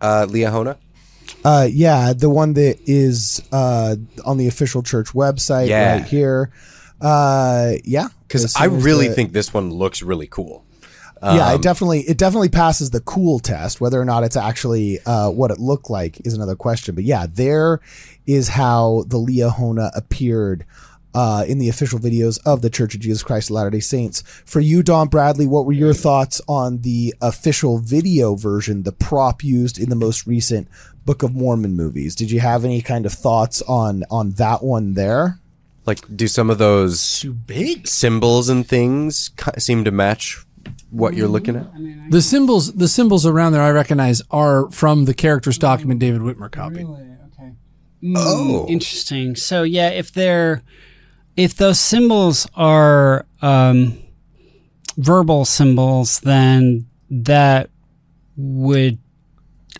uh, 0.02 0.26
Liahona? 0.30 0.78
Uh, 1.44 1.68
yeah, 1.72 2.14
the 2.14 2.30
one 2.30 2.54
that 2.54 2.78
is 2.86 3.42
uh, 3.52 3.96
on 4.26 4.38
the 4.38 4.48
official 4.48 4.84
church 4.84 5.10
website 5.14 5.68
Yeah. 5.68 5.94
right 5.94 6.04
here. 6.06 6.52
Uh, 7.02 7.74
yeah, 7.84 8.10
Because 8.28 8.56
I 8.56 8.66
really 8.66 9.08
the- 9.08 9.14
think 9.16 9.34
this 9.34 9.54
one 9.54 9.72
looks 9.72 10.02
really 10.02 10.28
cool. 10.28 10.64
yeah, 11.24 11.48
Um, 11.50 11.56
it 11.56 11.62
definitely 11.64 12.02
it 12.02 12.18
definitely 12.18 12.50
passes 12.50 12.92
the 12.92 13.00
cool 13.02 13.40
test. 13.40 13.82
Whether 13.82 14.00
or 14.00 14.06
not 14.06 14.24
it's 14.24 14.38
actually 14.38 15.00
uh, 15.06 15.30
what 15.32 15.50
it 15.52 15.60
looked 15.60 15.90
like 15.90 16.20
is 16.26 16.34
another 16.36 16.56
question. 16.56 16.94
But 16.96 17.04
yeah, 17.06 17.26
there 17.32 17.80
is 18.28 18.50
how 18.50 19.06
the 19.08 19.18
Liahona 19.18 19.90
appeared. 19.96 20.66
Uh, 21.18 21.44
in 21.48 21.58
the 21.58 21.68
official 21.68 21.98
videos 21.98 22.38
of 22.46 22.62
the 22.62 22.70
Church 22.70 22.94
of 22.94 23.02
Jesus 23.02 23.24
Christ 23.24 23.50
of 23.50 23.56
Latter 23.56 23.72
Day 23.72 23.80
Saints. 23.80 24.22
For 24.46 24.60
you, 24.60 24.84
Don 24.84 25.08
Bradley, 25.08 25.48
what 25.48 25.66
were 25.66 25.74
your 25.74 25.96
thoughts 25.96 26.40
on 26.48 26.82
the 26.82 27.16
official 27.22 27.80
video 27.80 28.36
version, 28.36 28.84
the 28.84 28.92
prop 28.92 29.44
used 29.44 29.80
in 29.80 29.90
the 29.90 29.96
most 29.96 30.28
recent 30.28 30.68
Book 31.06 31.24
of 31.24 31.34
Mormon 31.34 31.76
movies? 31.76 32.14
Did 32.16 32.30
you 32.30 32.40
have 32.42 32.64
any 32.64 32.84
kind 32.84 33.04
of 33.08 33.14
thoughts 33.14 33.64
on 33.64 34.04
on 34.12 34.34
that 34.34 34.64
one 34.64 34.94
there? 34.94 35.40
Like, 35.88 36.02
do 36.16 36.28
some 36.28 36.52
of 36.52 36.60
those 36.60 37.22
Too 37.22 37.34
big. 37.34 37.88
symbols 37.88 38.48
and 38.48 38.68
things 38.68 39.32
seem 39.58 39.86
to 39.86 39.92
match 39.92 40.46
what 40.92 41.16
you're 41.16 41.28
looking 41.28 41.56
at? 41.56 41.66
The 42.12 42.22
symbols, 42.22 42.74
the 42.74 42.88
symbols 42.88 43.26
around 43.26 43.54
there, 43.54 43.64
I 43.64 43.72
recognize 43.72 44.22
are 44.30 44.70
from 44.70 45.06
the 45.06 45.16
characters 45.16 45.58
document 45.58 46.00
David 46.00 46.22
Whitmer 46.22 46.52
copied. 46.52 46.86
Really? 46.86 47.08
Okay. 47.34 47.54
Oh, 48.16 48.68
interesting. 48.70 49.36
So 49.36 49.64
yeah, 49.64 49.90
if 49.90 50.12
they're 50.14 50.62
if 51.38 51.56
those 51.56 51.80
symbols 51.80 52.48
are 52.56 53.26
um, 53.42 53.98
verbal 54.98 55.46
symbols, 55.46 56.20
then 56.22 56.88
that 57.10 57.70
would 58.36 58.98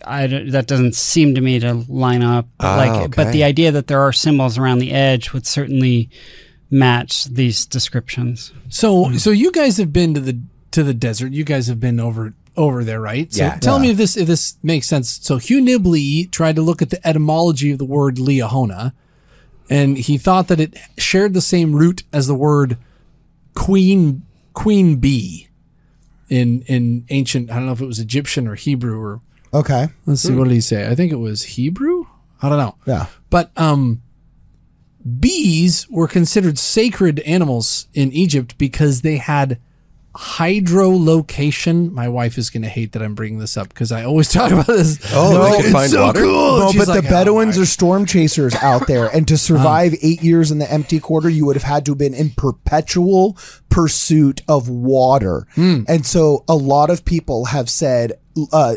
I 0.06 0.28
don't- 0.28 0.50
that 0.52 0.68
doesn't 0.68 0.94
seem 0.94 1.34
to 1.34 1.40
me 1.40 1.58
to 1.58 1.74
line 1.88 2.22
up. 2.22 2.46
But 2.58 2.66
Ah, 2.66 2.76
like, 2.76 3.16
but 3.16 3.32
the 3.32 3.42
idea 3.42 3.72
that 3.72 3.88
there 3.88 4.00
are 4.00 4.12
symbols 4.12 4.56
around 4.56 4.78
the 4.78 4.92
edge 4.92 5.32
would 5.32 5.44
certainly 5.44 6.08
match 6.70 7.24
these 7.24 7.66
descriptions. 7.66 8.52
So, 8.68 9.10
so 9.16 9.30
you 9.30 9.50
guys 9.50 9.76
have 9.78 9.92
been 9.92 10.14
to 10.14 10.20
the 10.20 10.38
to 10.70 10.84
the 10.84 10.94
desert. 10.94 11.32
You 11.32 11.42
guys 11.42 11.66
have 11.66 11.80
been 11.80 11.98
over 11.98 12.32
over 12.56 12.84
there, 12.84 13.00
right? 13.00 13.32
So 13.32 13.42
Yeah. 13.42 13.56
tell 13.56 13.78
me 13.80 13.90
if 13.90 13.96
this 13.96 14.16
if 14.16 14.28
this 14.28 14.56
makes 14.62 14.86
sense. 14.88 15.18
So 15.22 15.38
Hugh 15.38 15.60
Nibley 15.60 16.30
tried 16.30 16.54
to 16.56 16.62
look 16.62 16.80
at 16.80 16.90
the 16.90 17.04
etymology 17.06 17.72
of 17.72 17.78
the 17.78 17.84
word 17.84 18.16
Liahona, 18.18 18.92
and 19.70 19.98
he 19.98 20.18
thought 20.18 20.48
that 20.48 20.60
it 20.60 20.74
shared 20.96 21.34
the 21.34 21.40
same 21.40 21.74
root 21.74 22.02
as 22.12 22.26
the 22.26 22.34
word 22.34 22.78
queen 23.54 24.22
queen 24.54 24.96
bee 24.96 25.48
in 26.28 26.62
in 26.62 27.04
ancient. 27.10 27.50
I 27.50 27.54
don't 27.54 27.66
know 27.66 27.72
if 27.72 27.80
it 27.80 27.86
was 27.86 27.98
Egyptian 27.98 28.46
or 28.48 28.54
Hebrew 28.54 28.98
or 29.00 29.20
Okay. 29.52 29.88
let's 30.06 30.20
see 30.22 30.34
what 30.34 30.44
did 30.44 30.54
he 30.54 30.60
say? 30.60 30.88
I 30.88 30.94
think 30.94 31.10
it 31.12 31.16
was 31.16 31.42
Hebrew. 31.44 32.04
I 32.42 32.48
don't 32.50 32.58
know. 32.58 32.74
Yeah. 32.86 33.06
But 33.30 33.50
um, 33.56 34.02
bees 35.20 35.88
were 35.90 36.06
considered 36.08 36.58
sacred 36.58 37.20
animals 37.20 37.88
in 37.94 38.12
Egypt 38.12 38.56
because 38.58 39.00
they 39.02 39.16
had 39.16 39.58
hydrolocation. 40.14 41.90
My 41.92 42.08
wife 42.08 42.38
is 42.38 42.50
going 42.50 42.62
to 42.62 42.68
hate 42.68 42.92
that 42.92 43.02
I'm 43.02 43.14
bringing 43.14 43.38
this 43.38 43.56
up 43.56 43.68
because 43.68 43.92
I 43.92 44.04
always 44.04 44.28
talk 44.32 44.50
about 44.50 44.66
this. 44.66 44.98
Oh, 45.12 45.50
they 45.50 45.62
can 45.62 45.72
find 45.72 45.92
water? 45.94 46.20
cool. 46.20 46.58
No, 46.58 46.72
but 46.76 46.88
like, 46.88 47.02
the 47.02 47.08
"Oh 47.08 47.10
Bedouins 47.10 47.56
my 47.56 47.62
are 47.62 47.66
storm 47.66 48.06
chasers 48.06 48.54
out 48.56 48.86
there, 48.86 49.06
and 49.06 49.26
to 49.28 49.38
survive 49.38 49.92
uh. 49.94 49.98
eight 50.02 50.22
years 50.22 50.50
in 50.50 50.58
the 50.58 50.70
empty 50.70 51.00
quarter, 51.00 51.28
you 51.28 51.46
would 51.46 51.56
have 51.56 51.62
had 51.62 51.84
to 51.86 51.92
have 51.92 51.98
been 51.98 52.14
in 52.14 52.30
perpetual 52.30 53.36
pursuit 53.68 54.42
of 54.48 54.68
water. 54.68 55.46
Hmm. 55.54 55.82
And 55.86 56.04
so, 56.04 56.44
a 56.48 56.56
lot 56.56 56.90
of 56.90 57.04
people 57.04 57.46
have 57.46 57.70
said 57.70 58.14
uh, 58.52 58.74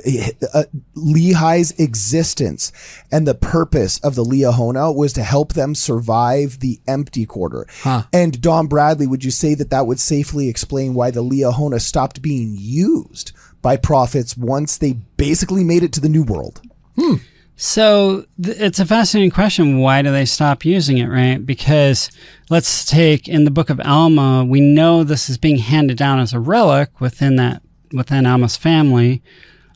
uh, 0.54 0.64
Lehi's 0.96 1.72
existence 1.80 2.72
and 3.12 3.28
the 3.28 3.36
purpose 3.36 4.00
of 4.00 4.16
the 4.16 4.24
Liahona 4.24 4.96
was 4.96 5.14
to 5.14 5.24
help 5.24 5.54
them 5.54 5.76
survive 5.76 6.60
the 6.60 6.80
empty 6.88 7.26
quarter. 7.26 7.68
And 8.14 8.42
Don 8.42 8.68
Bradley, 8.68 9.08
would 9.08 9.24
you 9.24 9.32
say 9.32 9.54
that 9.56 9.70
that 9.70 9.88
would 9.88 10.00
safely 10.00 10.50
explain 10.50 10.94
why 10.94 11.12
the 11.12 11.24
Liahona 11.24 11.80
stopped 11.82 12.22
being 12.22 12.56
used 12.58 13.32
by 13.62 13.78
prophets 13.78 14.36
once 14.36 14.78
they 14.78 14.94
basically 15.18 15.64
made 15.64 15.84
it 15.84 15.94
to 15.94 16.02
the 16.02 16.10
New 16.10 16.24
World? 16.24 16.62
So 17.56 18.26
th- 18.42 18.58
it's 18.60 18.80
a 18.80 18.86
fascinating 18.88 19.30
question. 19.30 19.80
Why 19.80 20.02
do 20.02 20.12
they 20.12 20.26
stop 20.26 20.66
using 20.66 20.98
it, 20.98 21.06
right? 21.08 21.46
Because 21.46 22.10
let's 22.50 22.86
take 22.86 23.28
in 23.28 23.44
the 23.44 23.52
book 23.52 23.70
of 23.70 23.80
Alma, 23.82 24.44
we 24.44 24.60
know 24.62 25.04
this 25.04 25.30
is 25.30 25.38
being 25.38 25.60
handed 25.60 25.98
down 25.98 26.20
as 26.20 26.34
a 26.34 26.40
relic 26.40 27.00
within 27.00 27.36
that 27.36 27.62
within 27.94 28.26
Alma's 28.26 28.58
family. 28.58 29.22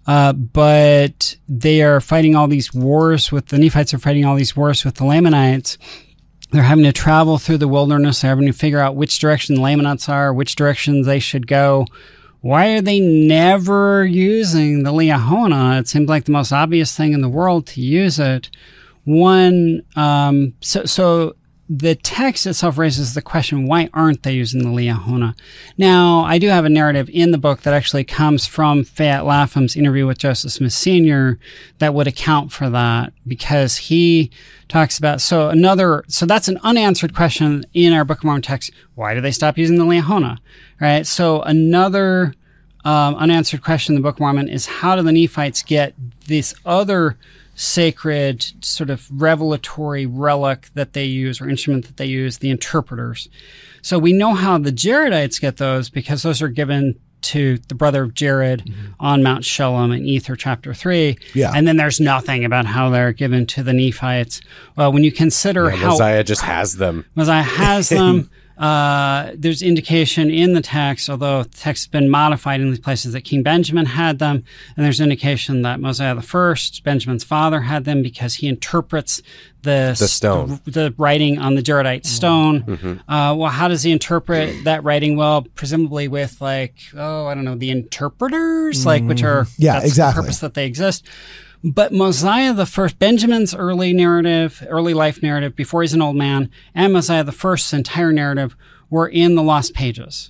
Uh, 0.07 0.33
but 0.33 1.35
they 1.49 1.81
are 1.81 1.99
fighting 1.99 2.35
all 2.35 2.47
these 2.47 2.73
wars 2.73 3.31
with 3.31 3.47
the 3.47 3.57
Nephites 3.57 3.93
are 3.93 3.99
fighting 3.99 4.23
all 4.23 4.35
these 4.35 4.55
wars 4.55 4.85
with 4.85 4.95
the 4.95 5.05
Lamanites. 5.05 5.77
They're 6.51 6.63
having 6.63 6.83
to 6.83 6.93
travel 6.93 7.37
through 7.37 7.57
the 7.57 7.67
wilderness. 7.67 8.21
They're 8.21 8.29
having 8.29 8.45
to 8.45 8.53
figure 8.53 8.79
out 8.79 8.95
which 8.95 9.17
direction 9.17 9.55
the 9.55 9.61
Lamanites 9.61 10.07
are, 10.07 10.33
which 10.33 10.55
direction 10.55 11.01
they 11.01 11.19
should 11.19 11.47
go. 11.47 11.87
Why 12.41 12.75
are 12.75 12.81
they 12.81 12.99
never 12.99 14.05
using 14.05 14.83
the 14.83 14.91
Liahona? 14.91 15.79
It 15.79 15.87
seems 15.87 16.07
like 16.07 16.25
the 16.25 16.31
most 16.31 16.51
obvious 16.51 16.95
thing 16.95 17.13
in 17.13 17.21
the 17.21 17.29
world 17.29 17.65
to 17.67 17.81
use 17.81 18.19
it. 18.19 18.51
One, 19.05 19.81
um, 19.95 20.53
so, 20.61 20.85
so 20.85 21.35
the 21.67 21.95
text 21.95 22.45
itself 22.45 22.77
raises 22.77 23.15
the 23.15 23.21
question, 23.21 23.67
why 23.67 23.89
aren't 23.91 24.21
they 24.21 24.33
using 24.33 24.61
the 24.61 24.69
Liahona? 24.69 25.35
Now, 25.77 26.23
I 26.23 26.37
do 26.37 26.47
have 26.49 26.63
a 26.63 26.69
narrative 26.69 27.09
in 27.11 27.31
the 27.31 27.39
book 27.39 27.61
that 27.61 27.73
actually 27.73 28.03
comes 28.03 28.45
from 28.45 28.83
Fayette 28.83 29.25
Lapham's 29.25 29.75
interview 29.75 30.05
with 30.05 30.19
Joseph 30.19 30.51
Smith 30.51 30.73
Sr. 30.73 31.39
that 31.79 31.95
would 31.95 32.05
account 32.05 32.51
for 32.51 32.69
that 32.69 33.13
because 33.25 33.77
he 33.77 34.29
talks 34.67 34.99
about, 34.99 35.21
so 35.21 35.49
another, 35.49 36.03
so 36.07 36.27
that's 36.27 36.47
an 36.47 36.59
unanswered 36.61 37.15
question 37.15 37.65
in 37.73 37.93
our 37.93 38.05
Book 38.05 38.19
of 38.19 38.25
Mormon 38.25 38.43
text. 38.43 38.69
Why 38.93 39.15
do 39.15 39.21
they 39.21 39.31
stop 39.31 39.57
using 39.57 39.79
the 39.79 39.85
Liahona? 39.85 40.37
Right? 40.79 41.07
So 41.07 41.41
another 41.41 42.35
um, 42.83 43.15
unanswered 43.15 43.63
question 43.63 43.95
in 43.95 44.01
the 44.01 44.07
Book 44.07 44.17
of 44.17 44.19
Mormon 44.19 44.49
is 44.49 44.67
how 44.67 44.95
do 44.95 45.01
the 45.01 45.11
Nephites 45.11 45.63
get 45.63 45.95
this 46.27 46.53
other 46.63 47.17
sacred 47.55 48.45
sort 48.63 48.89
of 48.89 49.09
revelatory 49.09 50.05
relic 50.05 50.69
that 50.73 50.93
they 50.93 51.05
use 51.05 51.41
or 51.41 51.49
instrument 51.49 51.85
that 51.85 51.97
they 51.97 52.05
use, 52.05 52.39
the 52.39 52.49
interpreters. 52.49 53.29
So 53.81 53.97
we 53.97 54.13
know 54.13 54.33
how 54.33 54.57
the 54.57 54.71
Jaredites 54.71 55.39
get 55.39 55.57
those 55.57 55.89
because 55.89 56.23
those 56.23 56.41
are 56.41 56.49
given 56.49 56.99
to 57.21 57.57
the 57.69 57.75
brother 57.75 58.03
of 58.03 58.13
Jared 58.13 58.65
mm-hmm. 58.65 58.93
on 58.99 59.23
Mount 59.23 59.43
Shelem 59.43 59.95
in 59.95 60.05
Ether 60.05 60.35
chapter 60.35 60.73
3. 60.73 61.17
Yeah. 61.33 61.51
And 61.55 61.67
then 61.67 61.77
there's 61.77 61.99
nothing 61.99 62.45
about 62.45 62.65
how 62.65 62.89
they're 62.89 63.13
given 63.13 63.47
to 63.47 63.63
the 63.63 63.73
Nephites. 63.73 64.41
Well, 64.75 64.91
when 64.91 65.03
you 65.03 65.11
consider 65.11 65.69
Yeah, 65.69 65.77
how 65.77 65.89
Mosiah 65.91 66.23
just 66.23 66.43
has 66.43 66.75
them. 66.75 67.05
Mosiah 67.15 67.41
has 67.41 67.89
them. 67.89 68.29
Uh, 68.57 69.31
there's 69.35 69.61
indication 69.61 70.29
in 70.29 70.53
the 70.53 70.61
text, 70.61 71.09
although 71.09 71.43
the 71.43 71.49
text 71.49 71.83
has 71.85 71.87
been 71.87 72.09
modified 72.09 72.61
in 72.61 72.69
these 72.69 72.79
places, 72.79 73.13
that 73.13 73.21
King 73.21 73.43
Benjamin 73.43 73.85
had 73.85 74.19
them, 74.19 74.43
and 74.77 74.85
there's 74.85 75.01
indication 75.01 75.61
that 75.63 75.79
Mosiah 75.79 76.15
the 76.15 76.21
First, 76.21 76.83
Benjamin's 76.83 77.23
father, 77.23 77.61
had 77.61 77.83
them 77.85 78.01
because 78.01 78.35
he 78.35 78.47
interprets 78.47 79.21
the 79.63 79.95
The 79.97 80.07
stone. 80.07 80.59
the, 80.65 80.71
the 80.71 80.95
writing 80.97 81.39
on 81.39 81.55
the 81.55 81.61
Jaredite 81.61 82.05
stone. 82.05 83.01
Uh, 83.09 83.35
well, 83.37 83.49
how 83.49 83.67
does 83.67 83.83
he 83.83 83.91
interpret 83.91 84.63
that 84.65 84.83
writing? 84.83 85.17
Well, 85.17 85.41
presumably 85.55 86.07
with 86.07 86.39
like, 86.39 86.75
oh, 86.95 87.25
I 87.25 87.33
don't 87.33 87.45
know, 87.45 87.55
the 87.55 87.71
interpreters, 87.71 88.85
like 88.85 89.03
which 89.03 89.23
are 89.23 89.47
Yeah, 89.57 89.81
exactly. 89.81 90.21
the 90.21 90.25
purpose 90.27 90.39
that 90.39 90.53
they 90.53 90.65
exist. 90.65 91.05
But 91.65 91.91
Mosiah 91.91 92.53
the 92.53 92.67
first, 92.67 92.99
Benjamin's 92.99 93.55
early 93.55 93.91
narrative, 93.91 94.63
early 94.69 94.93
life 94.93 95.23
narrative 95.23 95.55
before 95.55 95.81
he's 95.81 95.95
an 95.95 96.01
old 96.01 96.15
man, 96.15 96.51
and 96.75 96.93
Mosiah 96.93 97.23
the 97.23 97.31
first's 97.31 97.73
entire 97.73 98.11
narrative 98.11 98.55
were 98.91 99.07
in 99.07 99.33
the 99.33 99.41
lost 99.41 99.73
pages. 99.73 100.29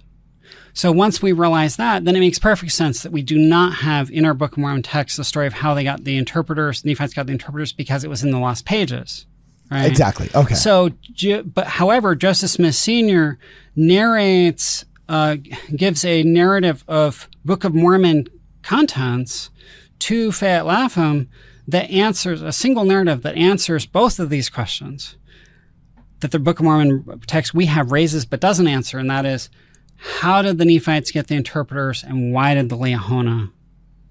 So 0.73 0.93
once 0.93 1.21
we 1.21 1.33
realize 1.33 1.75
that, 1.75 2.05
then 2.05 2.15
it 2.15 2.21
makes 2.21 2.39
perfect 2.39 2.71
sense 2.71 3.03
that 3.03 3.11
we 3.11 3.21
do 3.21 3.37
not 3.37 3.75
have 3.75 4.09
in 4.09 4.23
our 4.23 4.33
Book 4.33 4.53
of 4.53 4.59
Mormon 4.59 4.81
text 4.81 5.17
the 5.17 5.25
story 5.25 5.45
of 5.45 5.53
how 5.53 5.73
they 5.73 5.83
got 5.83 6.05
the 6.05 6.15
interpreters, 6.15 6.85
Nephites 6.85 7.13
got 7.13 7.27
the 7.27 7.33
interpreters 7.33 7.73
because 7.73 8.05
it 8.05 8.09
was 8.09 8.23
in 8.23 8.31
the 8.31 8.39
lost 8.39 8.63
pages. 8.63 9.25
Right? 9.69 9.85
Exactly. 9.85 10.29
Okay. 10.33 10.55
So, 10.55 10.91
but 11.43 11.67
however, 11.67 12.15
Joseph 12.15 12.49
Smith 12.51 12.75
Sr. 12.75 13.39
narrates, 13.75 14.85
uh, 15.09 15.35
gives 15.75 16.05
a 16.05 16.23
narrative 16.23 16.85
of 16.87 17.27
Book 17.43 17.65
of 17.65 17.75
Mormon 17.75 18.27
contents 18.63 19.49
to 19.99 20.31
Fayette 20.31 20.65
Lapham 20.65 21.29
that 21.67 21.89
answers 21.89 22.41
a 22.41 22.51
single 22.51 22.85
narrative 22.85 23.21
that 23.23 23.35
answers 23.35 23.85
both 23.85 24.19
of 24.19 24.29
these 24.29 24.49
questions 24.49 25.15
that 26.19 26.31
the 26.31 26.39
Book 26.39 26.59
of 26.59 26.65
Mormon 26.65 27.21
text 27.27 27.53
we 27.53 27.65
have 27.65 27.91
raises 27.91 28.25
but 28.25 28.39
doesn't 28.39 28.67
answer, 28.67 28.97
and 28.99 29.09
that 29.09 29.25
is 29.25 29.49
how 29.97 30.41
did 30.41 30.57
the 30.57 30.65
Nephites 30.65 31.11
get 31.11 31.27
the 31.27 31.35
interpreters 31.35 32.03
and 32.03 32.33
why 32.33 32.53
did 32.53 32.69
the 32.69 32.77
Liahona 32.77 33.51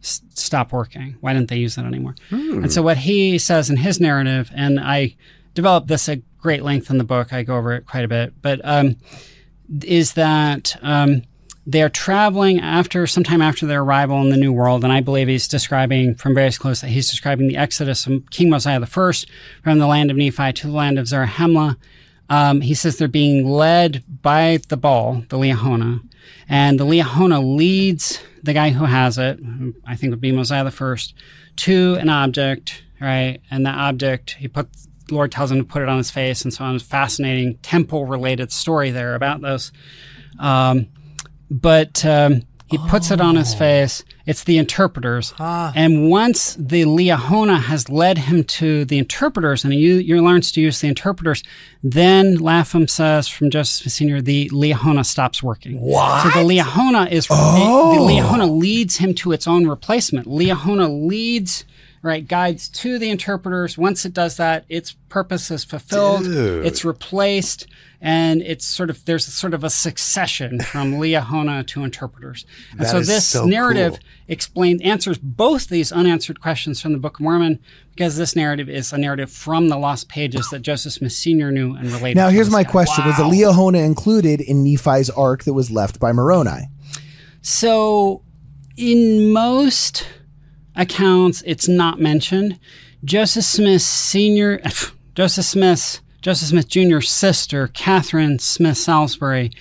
s- 0.02 0.22
stop 0.34 0.72
working? 0.72 1.16
Why 1.20 1.32
didn't 1.34 1.48
they 1.48 1.56
use 1.58 1.76
that 1.76 1.84
anymore? 1.84 2.14
And 2.64 2.72
so 2.72 2.82
what 2.82 2.98
he 2.98 3.38
says 3.38 3.70
in 3.70 3.76
his 3.76 4.00
narrative, 4.00 4.50
and 4.54 4.80
I 4.80 5.16
developed 5.54 5.88
this 5.88 6.08
at 6.08 6.20
great 6.38 6.62
length 6.62 6.90
in 6.90 6.98
the 6.98 7.04
book, 7.04 7.32
I 7.32 7.42
go 7.42 7.56
over 7.56 7.72
it 7.74 7.86
quite 7.86 8.04
a 8.04 8.08
bit, 8.08 8.34
but 8.42 8.60
um, 8.64 8.96
is 9.82 10.14
that 10.14 10.76
um, 10.82 11.22
they 11.66 11.82
are 11.82 11.88
traveling 11.88 12.60
after 12.60 13.06
sometime 13.06 13.40
after 13.40 13.66
their 13.66 13.82
arrival 13.82 14.20
in 14.20 14.30
the 14.30 14.36
New 14.36 14.52
World, 14.52 14.84
and 14.84 14.92
I 14.92 15.00
believe 15.00 15.28
he's 15.28 15.48
describing 15.48 16.14
from 16.14 16.34
various 16.34 16.58
clues 16.58 16.80
that 16.80 16.88
he's 16.88 17.10
describing 17.10 17.48
the 17.48 17.56
exodus 17.56 18.06
of 18.06 18.28
King 18.30 18.50
Mosiah 18.50 18.80
I 18.80 19.12
from 19.62 19.78
the 19.78 19.86
land 19.86 20.10
of 20.10 20.16
Nephi 20.16 20.52
to 20.52 20.66
the 20.66 20.72
land 20.72 20.98
of 20.98 21.06
Zarahemla. 21.06 21.76
Um, 22.28 22.60
he 22.60 22.74
says 22.74 22.96
they're 22.96 23.08
being 23.08 23.46
led 23.46 24.02
by 24.22 24.58
the 24.68 24.76
ball, 24.76 25.24
the 25.28 25.38
Liahona, 25.38 26.00
and 26.48 26.78
the 26.78 26.86
Liahona 26.86 27.56
leads 27.56 28.20
the 28.42 28.52
guy 28.52 28.70
who 28.70 28.84
has 28.84 29.16
it, 29.16 29.38
I 29.86 29.96
think 29.96 30.10
would 30.10 30.20
be 30.20 30.32
Mosiah 30.32 30.66
I, 30.66 30.96
to 31.56 31.94
an 31.94 32.08
object, 32.10 32.82
right? 33.00 33.40
And 33.50 33.64
that 33.64 33.76
object, 33.76 34.32
he 34.32 34.48
put, 34.48 34.68
the 35.08 35.14
Lord 35.14 35.32
tells 35.32 35.50
him 35.50 35.58
to 35.58 35.64
put 35.64 35.82
it 35.82 35.88
on 35.88 35.98
his 35.98 36.10
face, 36.10 36.42
and 36.42 36.52
so 36.52 36.64
on. 36.64 36.76
A 36.76 36.78
fascinating 36.78 37.56
temple-related 37.58 38.52
story 38.52 38.90
there 38.90 39.14
about 39.14 39.40
those. 39.40 39.72
Um, 40.38 40.88
but 41.60 42.04
um, 42.04 42.42
he 42.66 42.78
puts 42.88 43.10
it 43.10 43.20
on 43.20 43.36
his 43.36 43.54
face. 43.54 44.02
It's 44.26 44.42
the 44.42 44.58
interpreters. 44.58 45.32
And 45.76 46.08
once 46.10 46.56
the 46.58 46.82
Liahona 46.82 47.60
has 47.60 47.88
led 47.88 48.18
him 48.18 48.42
to 48.44 48.84
the 48.84 48.98
interpreters 48.98 49.64
and 49.64 49.72
he 49.72 50.02
he 50.02 50.14
learns 50.14 50.50
to 50.52 50.60
use 50.60 50.80
the 50.80 50.88
interpreters, 50.88 51.42
then 51.82 52.36
Lapham 52.38 52.88
says 52.88 53.28
from 53.28 53.50
Joseph 53.50 53.92
Senior, 53.92 54.20
the 54.20 54.48
Liahona 54.48 55.04
stops 55.04 55.42
working. 55.42 55.80
What? 55.80 56.22
So 56.22 56.30
the 56.30 56.46
Liahona 56.46 57.10
is, 57.12 57.26
the 57.28 57.34
Liahona 57.34 58.50
leads 58.58 58.96
him 58.96 59.14
to 59.16 59.32
its 59.32 59.46
own 59.46 59.66
replacement. 59.68 60.26
Liahona 60.26 61.06
leads, 61.06 61.64
right, 62.02 62.26
guides 62.26 62.68
to 62.70 62.98
the 62.98 63.10
interpreters. 63.10 63.78
Once 63.78 64.04
it 64.04 64.14
does 64.14 64.36
that, 64.38 64.64
its 64.68 64.96
purpose 65.10 65.50
is 65.50 65.64
fulfilled. 65.64 66.24
Dude. 66.24 66.66
It's 66.66 66.84
replaced 66.84 67.66
and 68.06 68.42
it's 68.42 68.66
sort 68.66 68.90
of 68.90 69.02
there's 69.06 69.24
sort 69.24 69.54
of 69.54 69.64
a 69.64 69.70
succession 69.70 70.60
from 70.60 70.92
Liahona 71.00 71.66
to 71.68 71.82
interpreters. 71.84 72.44
And 72.72 72.80
That 72.80 72.90
so 72.90 73.00
this 73.00 73.26
so 73.26 73.46
narrative 73.46 73.92
cool. 73.92 74.00
explains 74.28 74.82
answers 74.82 75.16
both 75.16 75.68
these 75.68 75.90
unanswered 75.90 76.38
questions 76.38 76.82
from 76.82 76.92
the 76.92 76.98
Book 76.98 77.14
of 77.16 77.22
Mormon 77.22 77.58
because 77.94 78.18
this 78.18 78.36
narrative 78.36 78.68
is 78.68 78.92
a 78.92 78.98
narrative 78.98 79.30
from 79.32 79.68
the 79.70 79.78
lost 79.78 80.10
pages 80.10 80.50
that 80.50 80.60
Joseph 80.60 80.92
Smith 80.92 81.12
Sr. 81.12 81.50
knew 81.50 81.74
and 81.74 81.90
related. 81.90 82.16
now 82.16 82.28
here's 82.28 82.50
my 82.50 82.62
guy. 82.62 82.70
question: 82.70 83.06
Was 83.06 83.16
the 83.16 83.24
Liahona 83.24 83.82
included 83.82 84.42
in 84.42 84.62
Nephi's 84.62 85.08
ark 85.08 85.44
that 85.44 85.54
was 85.54 85.70
left 85.70 85.98
by 85.98 86.12
Moroni? 86.12 86.68
So, 87.40 88.22
in 88.76 89.32
most 89.32 90.06
accounts, 90.76 91.42
it's 91.46 91.68
not 91.68 92.00
mentioned. 92.00 92.58
Joseph 93.02 93.44
Smith 93.44 93.80
Senior, 93.82 94.60
Joseph 95.14 95.44
Smith's 95.46 96.00
Joseph 96.24 96.48
Smith 96.48 96.68
Jr.'s 96.68 97.10
sister, 97.10 97.68
Catherine 97.68 98.38
Smith 98.38 98.78
Salisbury, 98.78 99.52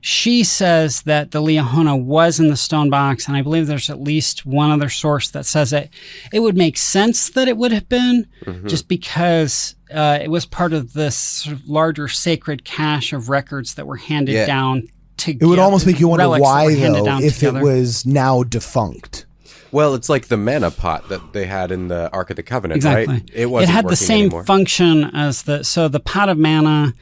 she 0.00 0.44
says 0.44 1.02
that 1.02 1.32
the 1.32 1.40
Liahona 1.42 2.00
was 2.00 2.38
in 2.38 2.46
the 2.48 2.56
stone 2.56 2.90
box, 2.90 3.26
and 3.26 3.36
I 3.36 3.42
believe 3.42 3.66
there's 3.66 3.90
at 3.90 4.00
least 4.00 4.46
one 4.46 4.70
other 4.70 4.88
source 4.88 5.30
that 5.30 5.46
says 5.46 5.72
it. 5.72 5.90
It 6.32 6.38
would 6.38 6.56
make 6.56 6.76
sense 6.76 7.28
that 7.30 7.48
it 7.48 7.56
would 7.56 7.72
have 7.72 7.88
been, 7.88 8.28
just 8.66 8.86
because 8.86 9.74
uh, 9.92 10.20
it 10.22 10.30
was 10.30 10.46
part 10.46 10.72
of 10.72 10.92
this 10.92 11.16
sort 11.16 11.56
of 11.56 11.68
larger 11.68 12.06
sacred 12.06 12.64
cache 12.64 13.12
of 13.12 13.28
records 13.28 13.74
that 13.74 13.88
were 13.88 13.96
handed 13.96 14.36
Yeah. 14.36 14.46
down 14.46 14.86
together. 15.16 15.44
It 15.44 15.48
would 15.48 15.58
almost 15.58 15.86
make 15.86 15.98
you 15.98 16.06
wonder 16.06 16.28
why, 16.28 16.72
though, 16.72 17.18
if 17.18 17.40
together. 17.40 17.58
it 17.58 17.64
was 17.64 18.06
now 18.06 18.44
defunct. 18.44 19.26
Well, 19.72 19.94
it's 19.94 20.08
like 20.08 20.28
the 20.28 20.36
manna 20.36 20.70
pot 20.70 21.08
that 21.08 21.32
they 21.32 21.46
had 21.46 21.72
in 21.72 21.88
the 21.88 22.10
Ark 22.12 22.30
of 22.30 22.36
the 22.36 22.42
Covenant, 22.42 22.76
exactly. 22.76 23.14
right? 23.14 23.30
It 23.32 23.46
wasn't 23.46 23.72
had 23.72 23.88
the 23.88 23.96
same 23.96 24.26
anymore. 24.26 24.44
function 24.44 25.04
as 25.14 25.42
the 25.44 25.64
so 25.64 25.88
the 25.88 26.00
pot 26.00 26.28
of 26.28 26.38
manna. 26.38 26.94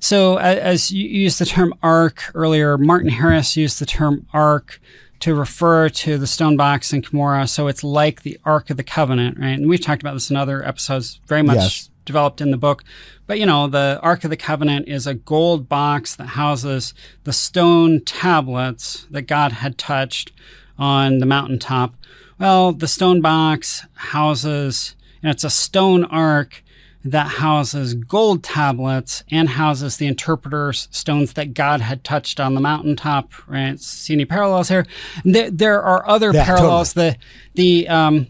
So 0.00 0.36
as 0.36 0.90
you 0.90 1.08
used 1.08 1.38
the 1.40 1.46
term 1.46 1.72
ark 1.82 2.30
earlier, 2.34 2.76
Martin 2.76 3.08
Harris 3.10 3.56
used 3.56 3.80
the 3.80 3.86
term 3.86 4.26
ark 4.32 4.80
to 5.20 5.34
refer 5.34 5.88
to 5.88 6.18
the 6.18 6.26
stone 6.26 6.56
box 6.56 6.92
in 6.92 7.00
Cumorah. 7.00 7.48
So 7.48 7.68
it's 7.68 7.82
like 7.82 8.22
the 8.22 8.38
Ark 8.44 8.68
of 8.68 8.76
the 8.76 8.82
Covenant, 8.84 9.38
right? 9.38 9.50
And 9.58 9.68
we've 9.68 9.80
talked 9.80 10.02
about 10.02 10.12
this 10.12 10.30
in 10.30 10.36
other 10.36 10.62
episodes, 10.66 11.20
very 11.26 11.42
much 11.42 11.56
Yes. 11.56 11.90
developed 12.04 12.42
in 12.42 12.50
the 12.50 12.58
book. 12.58 12.84
But 13.26 13.38
you 13.38 13.46
know, 13.46 13.66
the 13.66 13.98
Ark 14.02 14.24
of 14.24 14.30
the 14.30 14.36
Covenant 14.36 14.88
is 14.88 15.06
a 15.06 15.14
gold 15.14 15.68
box 15.70 16.14
that 16.16 16.26
houses 16.28 16.92
the 17.24 17.32
stone 17.32 18.02
tablets 18.04 19.06
that 19.10 19.22
God 19.22 19.52
had 19.52 19.78
touched 19.78 20.32
on 20.78 21.18
the 21.18 21.26
mountaintop. 21.26 21.94
Well, 22.38 22.72
the 22.72 22.88
stone 22.88 23.20
box 23.20 23.86
houses, 23.94 24.94
and 25.22 25.30
it's 25.30 25.44
a 25.44 25.50
stone 25.50 26.04
ark 26.04 26.62
that 27.04 27.28
houses 27.28 27.94
gold 27.94 28.42
tablets 28.42 29.22
and 29.30 29.48
houses 29.48 29.96
the 29.96 30.06
interpreter's 30.08 30.88
stones 30.90 31.34
that 31.34 31.54
God 31.54 31.80
had 31.80 32.02
touched 32.02 32.40
on 32.40 32.54
the 32.54 32.60
mountaintop. 32.60 33.30
Right? 33.48 33.78
See 33.80 34.14
any 34.14 34.24
parallels 34.24 34.68
here? 34.68 34.86
There, 35.24 35.50
there 35.50 35.82
are 35.82 36.06
other 36.08 36.32
Yeah, 36.32 36.44
parallels. 36.44 36.92
The 36.94 37.16
the 37.54 37.88
um, 37.88 38.26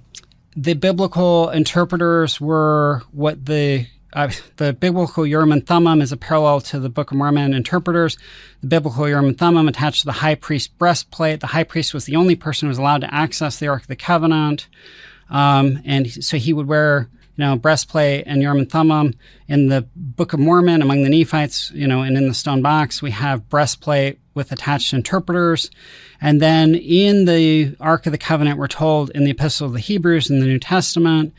the 0.57 0.75
biblical 0.75 1.51
interpreters 1.51 2.41
were 2.41 3.03
what 3.13 3.45
the 3.47 3.87
uh, 4.17 4.31
the 4.57 4.73
biblical 4.73 5.27
Urim 5.27 5.53
and 5.53 5.65
Thummim 5.65 6.01
is 6.01 6.11
a 6.11 6.17
parallel 6.17 6.63
to 6.63 6.81
the 6.81 6.89
Book 6.89 7.11
of 7.11 7.19
Mormon 7.19 7.53
interpreters. 7.53 8.17
The 8.63 8.67
biblical 8.67 9.07
Urim 9.07 9.27
and 9.27 9.39
Thummim 9.39 9.69
attached 9.69 10.01
to 10.01 10.07
the 10.07 10.13
high 10.13 10.35
priest 10.35 10.77
breastplate. 10.79 11.41
The 11.41 11.49
high 11.49 11.65
priest 11.65 11.93
was 11.93 12.07
the 12.07 12.17
only 12.17 12.35
person 12.35 12.67
who 12.67 12.71
was 12.71 12.79
allowed 12.79 13.03
to 13.03 13.15
access 13.15 13.59
the 13.59 13.69
Ark 13.69 13.83
of 13.83 13.89
the 13.89 13.97
Covenant, 13.97 14.69
um, 15.29 15.83
and 15.85 16.11
so 16.25 16.39
he 16.39 16.55
would 16.55 16.67
wear 16.67 17.11
you 17.37 17.45
know 17.45 17.57
breastplate 17.57 18.25
and 18.27 18.41
Urim 18.41 18.61
and 18.61 18.71
Thummim. 18.71 19.15
In 19.49 19.69
the 19.69 19.87
Book 19.95 20.33
of 20.33 20.41
Mormon, 20.41 20.81
among 20.81 21.03
the 21.03 21.11
Nephites, 21.11 21.71
you 21.73 21.87
know, 21.87 22.01
and 22.01 22.17
in 22.17 22.27
the 22.27 22.35
stone 22.35 22.63
box, 22.63 23.03
we 23.03 23.11
have 23.11 23.51
breastplate 23.51 24.19
with 24.33 24.51
attached 24.51 24.95
interpreters. 24.95 25.71
And 26.23 26.41
then 26.41 26.75
in 26.75 27.27
the 27.27 27.77
Ark 27.81 28.07
of 28.07 28.13
the 28.13 28.19
Covenant, 28.19 28.59
we're 28.59 28.67
told 28.67 29.11
in 29.11 29.25
the 29.25 29.33
Epistle 29.33 29.67
of 29.67 29.75
the 29.75 29.79
Hebrews 29.79 30.31
in 30.31 30.41
the 30.41 30.47
New 30.47 30.59
Testament, 30.59 31.35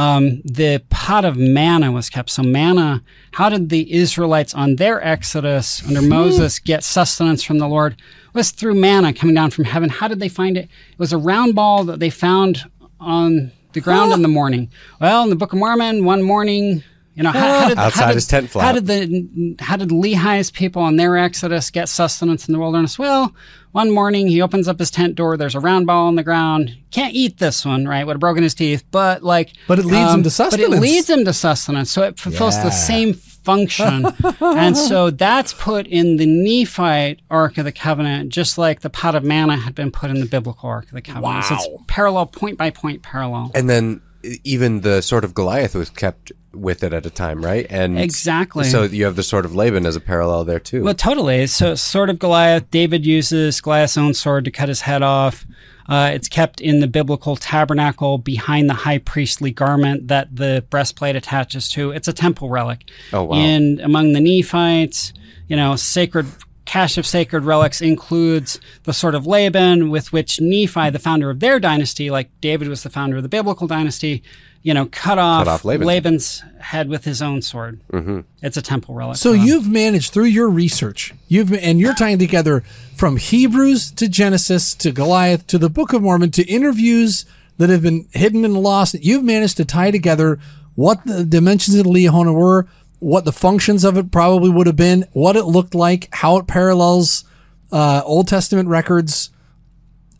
um, 0.00 0.40
the 0.46 0.82
pot 0.88 1.26
of 1.26 1.36
manna 1.36 1.92
was 1.92 2.08
kept. 2.08 2.30
So 2.30 2.42
manna, 2.42 3.02
how 3.32 3.50
did 3.50 3.68
the 3.68 3.92
Israelites 3.92 4.54
on 4.54 4.76
their 4.76 5.04
exodus 5.04 5.86
under 5.86 6.00
Moses 6.00 6.58
get 6.58 6.82
sustenance 6.82 7.42
from 7.42 7.58
the 7.58 7.68
Lord? 7.68 7.92
It 7.92 8.34
was 8.34 8.50
through 8.50 8.76
manna 8.76 9.12
coming 9.12 9.34
down 9.34 9.50
from 9.50 9.64
heaven. 9.64 9.90
How 9.90 10.08
did 10.08 10.18
they 10.18 10.30
find 10.30 10.56
it? 10.56 10.70
It 10.92 10.98
was 10.98 11.12
a 11.12 11.18
round 11.18 11.54
ball 11.54 11.84
that 11.84 12.00
they 12.00 12.08
found 12.08 12.64
on 12.98 13.52
the 13.74 13.80
ground 13.82 14.12
in 14.12 14.22
the 14.22 14.28
morning. 14.28 14.70
Well, 15.02 15.24
in 15.24 15.28
the 15.28 15.36
Book 15.36 15.52
of 15.52 15.58
Mormon, 15.58 16.06
one 16.06 16.22
morning, 16.22 16.82
you 17.14 17.22
know, 17.22 17.30
how, 17.32 17.60
how 17.60 17.68
did, 17.68 17.78
Outside 17.78 18.00
how 18.00 18.06
did, 18.08 18.14
his 18.14 18.26
tent 18.26 18.48
flap. 18.48 18.64
How 18.64 18.72
did 18.72 18.86
the 18.86 19.56
how 19.58 19.76
did 19.76 19.90
Lehi's 19.90 20.50
people 20.50 20.80
on 20.80 20.96
their 20.96 21.18
exodus 21.18 21.70
get 21.70 21.90
sustenance 21.90 22.48
in 22.48 22.52
the 22.52 22.58
wilderness? 22.58 22.98
Well, 22.98 23.34
one 23.72 23.90
morning 23.90 24.26
he 24.28 24.42
opens 24.42 24.66
up 24.68 24.78
his 24.78 24.90
tent 24.90 25.14
door. 25.14 25.36
There's 25.36 25.54
a 25.54 25.60
round 25.60 25.86
ball 25.86 26.06
on 26.08 26.16
the 26.16 26.22
ground. 26.24 26.76
Can't 26.90 27.14
eat 27.14 27.38
this 27.38 27.64
one, 27.64 27.86
right? 27.86 28.04
Would 28.06 28.14
have 28.14 28.20
broken 28.20 28.42
his 28.42 28.54
teeth, 28.54 28.84
but 28.90 29.22
like, 29.22 29.48
um, 29.48 29.54
But 29.68 29.78
it 29.78 29.84
leads 29.86 30.12
him 30.12 30.22
to 30.22 30.26
But 30.28 30.32
sustenance. 30.32 30.74
it 30.74 30.80
leads 30.80 31.08
him 31.10 31.24
to 31.24 31.32
sustenance, 31.32 31.90
so 31.90 32.02
it 32.02 32.18
fulfills 32.18 32.56
Yeah. 32.56 32.64
the 32.64 32.70
same 32.70 33.14
function. 33.14 34.06
and 34.40 34.76
so 34.76 35.10
that's 35.10 35.52
put 35.54 35.86
in 35.86 36.16
the 36.16 36.26
Nephite 36.26 37.20
Ark 37.30 37.58
of 37.58 37.64
the 37.64 37.72
Covenant, 37.72 38.30
just 38.30 38.58
like 38.58 38.80
the 38.80 38.90
pot 38.90 39.14
of 39.14 39.22
manna 39.24 39.56
had 39.56 39.74
been 39.74 39.90
put 39.90 40.10
in 40.10 40.20
the 40.20 40.26
biblical 40.26 40.68
Ark 40.68 40.86
of 40.86 40.92
the 40.92 41.00
Covenant. 41.02 41.24
Wow. 41.24 41.40
So 41.42 41.54
it's 41.54 41.68
parallel, 41.86 42.26
point 42.26 42.58
by 42.58 42.70
point 42.70 43.02
parallel. 43.02 43.50
And 43.54 43.70
then 43.70 44.00
even 44.22 44.80
the 44.80 45.00
sword 45.00 45.24
of 45.24 45.34
Goliath 45.34 45.74
was 45.74 45.90
kept 45.90 46.32
with 46.52 46.82
it 46.82 46.92
at 46.92 47.06
a 47.06 47.10
time, 47.10 47.44
right? 47.44 47.66
And 47.70 47.98
Exactly. 47.98 48.64
So 48.64 48.82
you 48.82 49.04
have 49.04 49.16
the 49.16 49.22
sword 49.22 49.44
of 49.44 49.54
Laban 49.54 49.86
as 49.86 49.96
a 49.96 50.00
parallel 50.00 50.44
there 50.44 50.58
too. 50.58 50.82
Well, 50.82 50.94
totally. 50.94 51.46
So, 51.46 51.74
sword 51.74 52.10
of 52.10 52.18
Goliath. 52.18 52.70
David 52.70 53.06
uses 53.06 53.60
Goliath's 53.60 53.96
own 53.96 54.14
sword 54.14 54.44
to 54.44 54.50
cut 54.50 54.68
his 54.68 54.82
head 54.82 55.02
off. 55.02 55.46
Uh, 55.88 56.10
it's 56.12 56.28
kept 56.28 56.60
in 56.60 56.78
the 56.78 56.86
biblical 56.86 57.34
tabernacle 57.34 58.16
behind 58.18 58.70
the 58.70 58.74
high 58.74 58.98
priestly 58.98 59.50
garment 59.50 60.06
that 60.08 60.34
the 60.34 60.64
breastplate 60.70 61.16
attaches 61.16 61.68
to. 61.68 61.90
It's 61.90 62.06
a 62.06 62.12
temple 62.12 62.48
relic. 62.48 62.88
Oh, 63.12 63.24
wow. 63.24 63.36
And 63.36 63.80
among 63.80 64.12
the 64.12 64.20
Nephites, 64.20 65.12
you 65.48 65.56
know, 65.56 65.74
sacred 65.74 66.26
cache 66.70 66.96
of 66.98 67.04
sacred 67.04 67.44
relics 67.44 67.80
includes 67.80 68.60
the 68.84 68.92
sword 68.92 69.16
of 69.16 69.26
Laban, 69.26 69.90
with 69.90 70.12
which 70.12 70.40
Nephi, 70.40 70.88
the 70.90 71.00
founder 71.00 71.28
of 71.28 71.40
their 71.40 71.58
dynasty, 71.58 72.12
like 72.12 72.30
David 72.40 72.68
was 72.68 72.84
the 72.84 72.90
founder 72.90 73.16
of 73.16 73.24
the 73.24 73.28
biblical 73.28 73.66
dynasty, 73.66 74.22
you 74.62 74.72
know, 74.72 74.86
cut 74.86 75.18
off, 75.18 75.48
off 75.48 75.64
Laban. 75.64 75.84
Laban's 75.84 76.44
head 76.60 76.88
with 76.88 77.04
his 77.04 77.20
own 77.20 77.42
sword. 77.42 77.80
Mm-hmm. 77.92 78.20
It's 78.40 78.56
a 78.56 78.62
temple 78.62 78.94
relic. 78.94 79.16
So 79.16 79.32
for 79.32 79.36
you've 79.36 79.68
managed 79.68 80.12
through 80.12 80.26
your 80.26 80.48
research, 80.48 81.12
you've 81.26 81.52
and 81.52 81.80
you're 81.80 81.94
tying 81.94 82.20
together 82.20 82.60
from 82.94 83.16
Hebrews 83.16 83.90
to 83.90 84.06
Genesis 84.06 84.72
to 84.76 84.92
Goliath 84.92 85.48
to 85.48 85.58
the 85.58 85.68
Book 85.68 85.92
of 85.92 86.02
Mormon 86.02 86.30
to 86.30 86.44
interviews 86.44 87.24
that 87.58 87.68
have 87.68 87.82
been 87.82 88.06
hidden 88.12 88.44
and 88.44 88.54
lost. 88.54 88.94
You've 88.94 89.24
managed 89.24 89.56
to 89.56 89.64
tie 89.64 89.90
together 89.90 90.38
what 90.76 91.04
the 91.04 91.24
dimensions 91.24 91.76
of 91.76 91.84
the 91.84 91.90
Liahona 91.90 92.32
were, 92.32 92.68
what 93.00 93.24
the 93.24 93.32
functions 93.32 93.82
of 93.84 93.96
it 93.96 94.10
probably 94.12 94.48
would 94.50 94.66
have 94.66 94.76
been, 94.76 95.06
what 95.12 95.36
it 95.36 95.44
looked 95.44 95.74
like, 95.74 96.08
how 96.12 96.36
it 96.36 96.46
parallels 96.46 97.24
uh, 97.72 98.02
Old 98.04 98.28
Testament 98.28 98.68
records, 98.68 99.30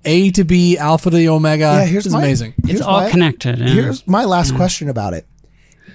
A 0.05 0.31
to 0.33 0.45
B, 0.45 0.77
Alpha 0.79 1.11
to 1.11 1.17
the 1.17 1.29
Omega. 1.29 1.61
Yeah, 1.65 1.85
here's 1.85 2.07
it's 2.07 2.13
my- 2.15 2.21
amazing. 2.25 2.55
it's 2.65 2.81
all 2.81 3.03
my- 3.03 3.11
connected. 3.11 3.59
yeah. 3.59 3.69
Here's 3.69 4.07
my 4.07 4.25
last 4.25 4.55
question 4.57 4.89
about 4.89 5.15
it. 5.15 5.27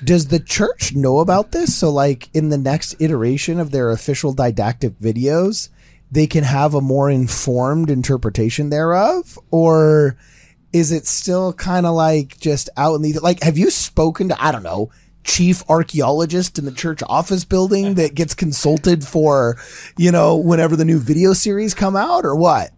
Does 0.04 0.28
the 0.28 0.40
church 0.40 0.94
know 0.96 1.20
about 1.20 1.52
this? 1.52 1.76
So, 1.76 1.90
like 1.90 2.30
in 2.36 2.50
the 2.50 2.58
next 2.58 2.96
iteration 3.00 3.60
of 3.60 3.72
their 3.72 3.90
official 3.92 4.34
didactic 4.34 5.00
videos, 5.00 5.70
they 6.12 6.28
can 6.28 6.44
have 6.44 6.74
a 6.76 6.82
more 6.82 7.10
informed 7.10 7.90
interpretation 7.90 8.70
thereof? 8.70 9.40
Or 9.50 10.18
is 10.74 10.92
it 10.92 11.08
still 11.08 11.54
kind 11.54 11.86
of 11.86 11.96
like 11.96 12.38
just 12.40 12.70
out 12.78 12.96
in 12.96 13.02
the, 13.02 13.14
like, 13.20 13.42
have 13.42 13.58
you 13.58 13.72
spoken 13.72 14.30
to, 14.30 14.44
I 14.44 14.52
don't 14.52 14.62
know, 14.64 14.92
chief 15.26 15.64
archaeologist 15.68 16.58
in 16.58 16.66
the 16.66 16.72
church 16.72 17.02
office 17.10 17.44
building 17.44 17.96
that 17.96 18.16
gets 18.16 18.34
consulted 18.34 19.04
for, 19.04 19.58
you 19.98 20.12
know, 20.12 20.36
whenever 20.36 20.76
the 20.76 20.86
new 20.86 21.00
video 21.00 21.34
series 21.34 21.74
come 21.74 21.96
out 21.96 22.24
or 22.24 22.36
what? 22.36 22.72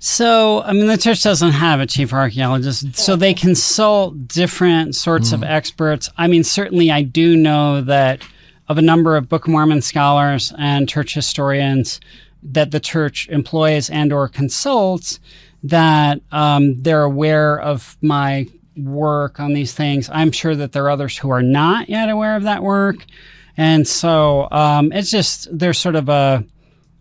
So, 0.00 0.62
I 0.62 0.72
mean, 0.72 0.86
the 0.86 0.98
church 0.98 1.22
doesn't 1.22 1.52
have 1.52 1.80
a 1.80 1.86
chief 1.86 2.12
archaeologist, 2.12 2.96
so 2.96 3.16
they 3.16 3.32
consult 3.32 4.28
different 4.28 4.96
sorts 4.96 5.32
of 5.32 5.42
experts. 5.42 6.10
I 6.18 6.26
mean, 6.26 6.44
certainly 6.44 6.90
I 6.90 7.02
do 7.02 7.36
know 7.36 7.80
that 7.82 8.22
of 8.68 8.76
a 8.76 8.82
number 8.82 9.16
of 9.16 9.28
Book 9.28 9.46
of 9.46 9.52
Mormon 9.52 9.80
scholars 9.80 10.52
and 10.58 10.88
church 10.88 11.14
historians 11.14 12.00
that 12.42 12.70
the 12.70 12.80
church 12.80 13.28
employs 13.28 13.88
and 13.88 14.12
or 14.12 14.28
consults 14.28 15.20
that 15.62 16.20
um, 16.32 16.82
they're 16.82 17.02
aware 17.02 17.58
of 17.58 17.96
my 18.02 18.46
work 18.76 19.38
on 19.40 19.52
these 19.52 19.72
things. 19.72 20.08
I'm 20.12 20.32
sure 20.32 20.54
that 20.56 20.72
there 20.72 20.84
are 20.84 20.90
others 20.90 21.16
who 21.18 21.30
are 21.30 21.42
not 21.42 21.88
yet 21.88 22.08
aware 22.08 22.36
of 22.36 22.42
that 22.44 22.62
work. 22.62 23.04
And 23.56 23.86
so 23.86 24.48
um, 24.50 24.92
it's 24.92 25.10
just, 25.10 25.46
there's 25.56 25.78
sort 25.78 25.94
of 25.94 26.08
a, 26.08 26.44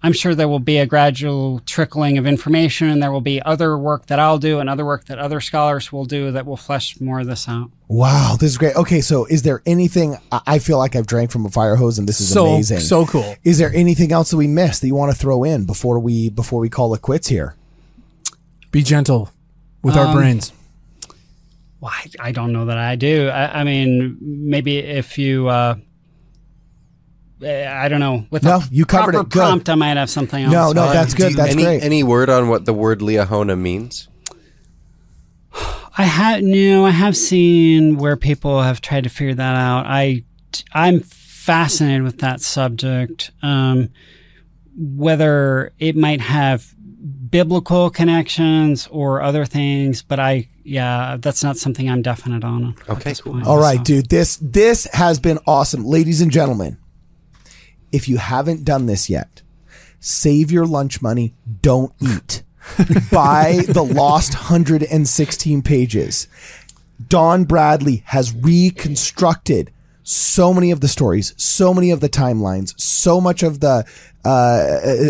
I'm 0.05 0.11
sure 0.13 0.35
there 0.35 0.49
will 0.49 0.59
be 0.59 0.79
a 0.79 0.85
gradual 0.85 1.61
trickling 1.65 2.17
of 2.17 2.27
information, 2.27 2.89
and 2.89 3.01
there 3.01 3.11
will 3.11 3.21
be 3.21 3.41
other 3.41 3.77
work 3.77 4.07
that 4.07 4.19
I'll 4.19 4.37
do 4.37 4.59
and 4.59 4.69
other 4.69 4.83
work 4.85 5.05
that 5.05 5.17
other 5.17 5.39
scholars 5.39 5.93
will 5.93 6.03
do 6.03 6.29
that 6.33 6.45
will 6.45 6.57
flesh 6.57 6.99
more 6.99 7.21
of 7.21 7.27
this 7.27 7.47
out. 7.47 7.71
Wow, 7.87 8.35
this 8.37 8.51
is 8.51 8.57
great. 8.57 8.75
Okay, 8.75 8.99
so 8.99 9.25
is 9.27 9.43
there 9.43 9.61
anything 9.65 10.17
I 10.29 10.41
I 10.45 10.59
feel 10.59 10.77
like 10.77 10.95
I've 10.97 11.07
drank 11.07 11.31
from 11.31 11.45
a 11.45 11.49
fire 11.49 11.77
hose 11.77 11.97
and 11.99 12.07
this 12.09 12.19
is 12.19 12.27
So 12.31 12.47
amazing. 12.47 12.81
so 12.81 13.05
cool. 13.05 13.35
Is 13.45 13.59
there 13.59 13.71
anything 13.73 14.11
else 14.11 14.29
that 14.31 14.37
we 14.37 14.45
missed 14.47 14.81
that 14.81 14.87
you 14.87 14.95
want 14.95 15.11
to 15.13 15.17
throw 15.17 15.43
in 15.45 15.65
before 15.65 15.97
we 15.99 16.29
before 16.29 16.59
we 16.59 16.67
call 16.69 16.93
it 16.93 17.01
quits 17.01 17.29
here? 17.29 17.55
Be 18.71 18.83
gentle 18.83 19.31
with 19.83 19.95
Um, 19.95 20.07
our 20.07 20.13
brains. 20.13 20.51
Well, 21.83 21.91
I, 21.93 22.29
I 22.29 22.31
don't 22.31 22.53
know 22.53 22.67
that 22.67 22.77
I 22.77 22.95
do. 22.95 23.27
I, 23.27 23.59
I 23.59 23.63
mean, 23.65 24.17
maybe 24.21 24.77
if 24.77 25.17
you, 25.17 25.49
uh, 25.49 25.75
eh, 27.41 27.69
I 27.69 27.89
don't 27.89 27.99
know, 27.99 28.25
with 28.31 28.43
No, 28.43 28.61
you 28.71 28.85
covered 28.85 29.15
it. 29.15 29.23
Good. 29.27 29.31
prompt, 29.31 29.67
I 29.69 29.75
might 29.75 29.97
have 29.97 30.09
something 30.09 30.45
else. 30.45 30.53
No, 30.53 30.71
no, 30.71 30.93
that's 30.93 31.13
Do 31.13 31.23
good. 31.23 31.31
you- 31.31 31.35
That's 31.35 31.51
any, 31.51 31.63
great. 31.63 31.83
Any 31.83 32.01
word 32.01 32.29
on 32.29 32.47
what 32.47 32.63
the 32.63 32.71
word 32.73 33.01
Liahona 33.01 33.59
means? 33.59 34.07
I 35.97 36.03
have 36.03 36.41
no. 36.41 36.85
I 36.85 36.91
have 36.91 37.17
seen 37.17 37.97
where 37.97 38.15
people 38.15 38.61
have 38.61 38.79
tried 38.79 39.03
to 39.03 39.09
figure 39.09 39.35
that 39.35 39.55
out. 39.57 39.85
I 39.85 40.23
I'm 40.73 41.01
fascinated 41.01 42.03
with 42.03 42.19
that 42.19 42.39
subject. 42.39 43.31
Um, 43.41 43.89
whether 44.77 45.73
it 45.79 45.97
might 45.97 46.21
have 46.21 46.73
biblical 47.29 47.89
connections 47.89 48.87
or 48.89 49.21
other 49.21 49.43
things, 49.43 50.01
but 50.01 50.17
I 50.21 50.47
yeah, 50.63 51.17
that's 51.19 51.43
not 51.43 51.57
something 51.57 51.89
I'm 51.89 52.01
definite 52.01 52.43
on. 52.43 52.75
Okay, 52.89 53.13
cool. 53.15 53.33
point, 53.33 53.45
All 53.45 53.59
right, 53.59 53.79
so. 53.79 53.83
dude. 53.83 54.09
This 54.09 54.37
this 54.37 54.85
has 54.93 55.19
been 55.19 55.39
awesome, 55.45 55.83
ladies 55.83 56.21
and 56.21 56.31
gentlemen. 56.31 56.77
If 57.91 58.07
you 58.07 58.17
haven't 58.17 58.63
done 58.63 58.85
this 58.85 59.09
yet, 59.09 59.41
save 59.99 60.51
your 60.51 60.65
lunch 60.65 61.01
money. 61.01 61.35
Don't 61.61 61.93
eat. 62.01 62.43
Buy 63.11 63.59
the 63.67 63.83
lost 63.83 64.33
116 64.33 65.61
pages. 65.61 66.27
Don 67.09 67.43
Bradley 67.43 68.03
has 68.07 68.33
reconstructed 68.33 69.71
so 70.03 70.53
many 70.53 70.71
of 70.71 70.79
the 70.79 70.87
stories, 70.87 71.33
so 71.37 71.73
many 71.73 71.91
of 71.91 71.99
the 71.99 72.09
timelines, 72.09 72.79
so 72.79 73.19
much 73.19 73.43
of 73.43 73.59
the 73.59 73.85
uh, 74.25 74.57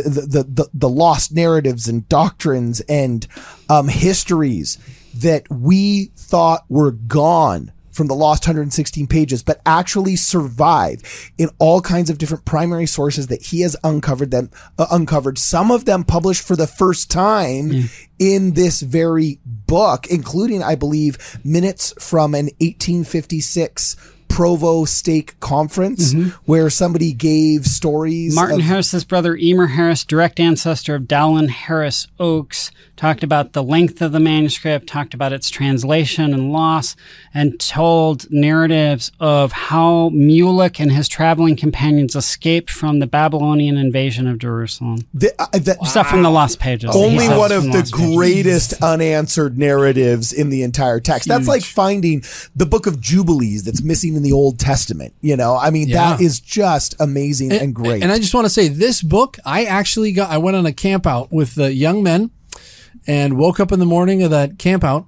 the, 0.03 0.27
the 0.27 0.43
the 0.43 0.69
the 0.73 0.89
lost 0.89 1.31
narratives 1.31 1.87
and 1.87 2.09
doctrines 2.09 2.81
and 2.81 3.27
um, 3.69 3.87
histories 3.87 4.79
that 5.15 5.49
we 5.49 6.11
thought 6.15 6.63
were 6.69 6.91
gone 6.91 7.71
from 7.91 8.07
the 8.07 8.15
lost 8.15 8.47
116 8.47 9.05
pages, 9.05 9.43
but 9.43 9.61
actually 9.67 10.15
survive 10.15 11.31
in 11.37 11.47
all 11.59 11.79
kinds 11.79 12.09
of 12.09 12.17
different 12.17 12.43
primary 12.43 12.87
sources 12.87 13.27
that 13.27 13.43
he 13.43 13.61
has 13.61 13.75
uncovered 13.83 14.31
them, 14.31 14.49
uh, 14.79 14.87
uncovered. 14.89 15.37
Some 15.37 15.69
of 15.69 15.85
them 15.85 16.03
published 16.03 16.41
for 16.41 16.55
the 16.55 16.65
first 16.65 17.11
time 17.11 17.89
in 18.17 18.53
this 18.53 18.81
very 18.81 19.39
book, 19.45 20.07
including, 20.07 20.63
I 20.63 20.73
believe, 20.73 21.39
minutes 21.43 21.93
from 21.99 22.33
an 22.33 22.49
1856 22.59 23.95
Provo 24.27 24.83
Stake 24.85 25.39
Conference 25.39 26.15
where 26.45 26.71
somebody 26.71 27.13
gave 27.13 27.67
stories. 27.67 28.33
Martin 28.33 28.61
of- 28.61 28.65
Harris's 28.65 29.03
brother 29.03 29.35
Emer 29.37 29.67
Harris, 29.67 30.03
direct 30.03 30.39
ancestor 30.39 30.95
of 30.95 31.03
Dallin 31.03 31.49
Harris 31.49 32.07
Oaks, 32.19 32.71
talked 33.03 33.21
about 33.21 33.51
the 33.51 33.61
length 33.61 34.01
of 34.01 34.13
the 34.13 34.19
manuscript, 34.19 34.87
talked 34.87 35.13
about 35.13 35.33
its 35.33 35.49
translation 35.49 36.33
and 36.33 36.53
loss, 36.53 36.95
and 37.33 37.59
told 37.59 38.25
narratives 38.31 39.11
of 39.19 39.51
how 39.51 40.09
Mulek 40.13 40.79
and 40.79 40.89
his 40.89 41.09
traveling 41.09 41.57
companions 41.57 42.15
escaped 42.15 42.69
from 42.71 42.99
the 42.99 43.05
Babylonian 43.07 43.75
invasion 43.75 44.25
of 44.25 44.37
Jerusalem. 44.37 45.05
the- 45.13 45.33
uh, 45.37 45.47
the- 45.51 45.77
Stuff 45.83 46.07
from 46.07 46.21
the 46.23 46.31
lost 46.31 46.59
pages. 46.59 46.91
Only 46.95 47.27
one 47.27 47.51
of 47.51 47.63
the 47.63 47.79
lost 47.79 47.91
pages. 47.93 48.15
greatest 48.15 48.73
unanswered 48.81 49.57
narratives 49.57 50.31
in 50.31 50.49
the 50.49 50.63
entire 50.63 51.01
text. 51.01 51.27
That's 51.27 51.45
like 51.47 51.63
finding 51.63 52.23
the 52.55 52.65
book 52.65 52.87
of 52.87 53.01
Jubilees 53.01 53.63
that's 53.63 53.83
missing 53.83 54.15
in 54.15 54.23
the 54.23 54.31
Old 54.31 54.59
Testament. 54.59 55.13
You 55.21 55.35
know, 55.35 55.57
I 55.57 55.71
mean, 55.71 55.89
that 55.91 56.21
Yeah. 56.21 56.25
is 56.25 56.39
just 56.39 56.95
amazing 57.01 57.51
and, 57.51 57.75
great. 57.75 58.01
And 58.01 58.13
I 58.13 58.17
just 58.17 58.33
want 58.33 58.45
to 58.45 58.49
say, 58.49 58.69
this 58.69 59.01
book, 59.01 59.39
I 59.45 59.65
actually 59.65 60.13
got. 60.13 60.29
I 60.31 60.37
went 60.37 60.55
on 60.55 60.65
a 60.65 60.71
camp 60.71 61.05
out 61.05 61.33
with 61.33 61.55
the 61.55 61.73
young 61.73 62.01
men, 62.01 62.31
and 63.07 63.37
woke 63.37 63.59
up 63.59 63.71
in 63.71 63.79
the 63.79 63.85
morning 63.85 64.23
of 64.23 64.31
that 64.31 64.57
camp 64.57 64.83
out, 64.83 65.07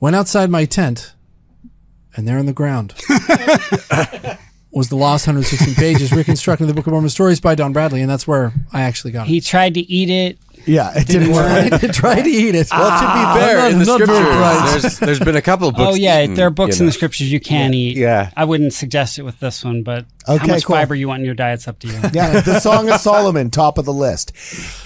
went 0.00 0.16
outside 0.16 0.50
my 0.50 0.64
tent, 0.64 1.14
and 2.16 2.26
there 2.26 2.38
on 2.38 2.46
the 2.46 2.52
ground 2.52 2.94
was 4.70 4.88
the 4.90 4.96
lost 4.96 5.26
116 5.26 5.74
pages 5.76 6.12
reconstructing 6.12 6.66
the 6.66 6.74
Book 6.74 6.86
of 6.86 6.92
Mormon 6.92 7.10
stories 7.10 7.40
by 7.40 7.54
Don 7.54 7.72
Bradley, 7.72 8.00
and 8.02 8.10
that's 8.10 8.26
where 8.26 8.52
I 8.72 8.82
actually 8.82 9.12
got 9.12 9.26
it. 9.26 9.30
He 9.30 9.40
tried 9.40 9.74
to 9.74 9.80
eat 9.80 10.10
it. 10.10 10.38
yeah, 10.66 10.92
it 10.94 11.06
didn't 11.06 11.32
work. 11.32 11.72
I 11.72 11.78
tried 11.92 12.22
to 12.22 12.28
eat 12.30 12.54
it. 12.54 12.68
Well, 12.70 12.90
to 13.00 13.06
be 13.06 13.40
fair, 13.40 13.58
I'm 13.60 13.72
in 13.72 13.78
the 13.78 13.84
not- 13.86 14.00
I'm 14.02 14.06
not 14.06 14.06
very 14.06 14.18
scriptures, 14.18 14.36
bright. 14.36 14.80
there's, 14.82 14.98
there's 14.98 15.20
been 15.20 15.36
a 15.36 15.42
couple 15.42 15.68
of 15.68 15.74
books. 15.74 15.92
oh 15.92 15.94
yeah, 15.94 16.22
eaten, 16.22 16.34
there 16.34 16.46
are 16.48 16.50
books 16.50 16.76
you 16.78 16.82
in 16.82 16.86
know. 16.86 16.88
the 16.90 16.92
scriptures 16.92 17.32
you 17.32 17.40
can 17.40 17.72
eat. 17.72 17.96
Yeah. 17.96 18.30
I 18.36 18.44
wouldn't 18.44 18.74
suggest 18.74 19.18
it 19.18 19.22
with 19.22 19.40
this 19.40 19.64
one, 19.64 19.82
but 19.82 20.04
how 20.26 20.34
much 20.46 20.64
cool. 20.64 20.76
fiber 20.76 20.94
you 20.94 21.08
want 21.08 21.20
in 21.20 21.24
your 21.26 21.34
diet's 21.34 21.66
up 21.66 21.78
to 21.78 21.86
you. 21.88 21.94
Yeah, 22.12 22.40
the 22.42 22.60
Song 22.60 22.90
of 22.90 23.00
Solomon, 23.00 23.50
top 23.50 23.78
of 23.78 23.86
the 23.86 23.94
list. 23.94 24.32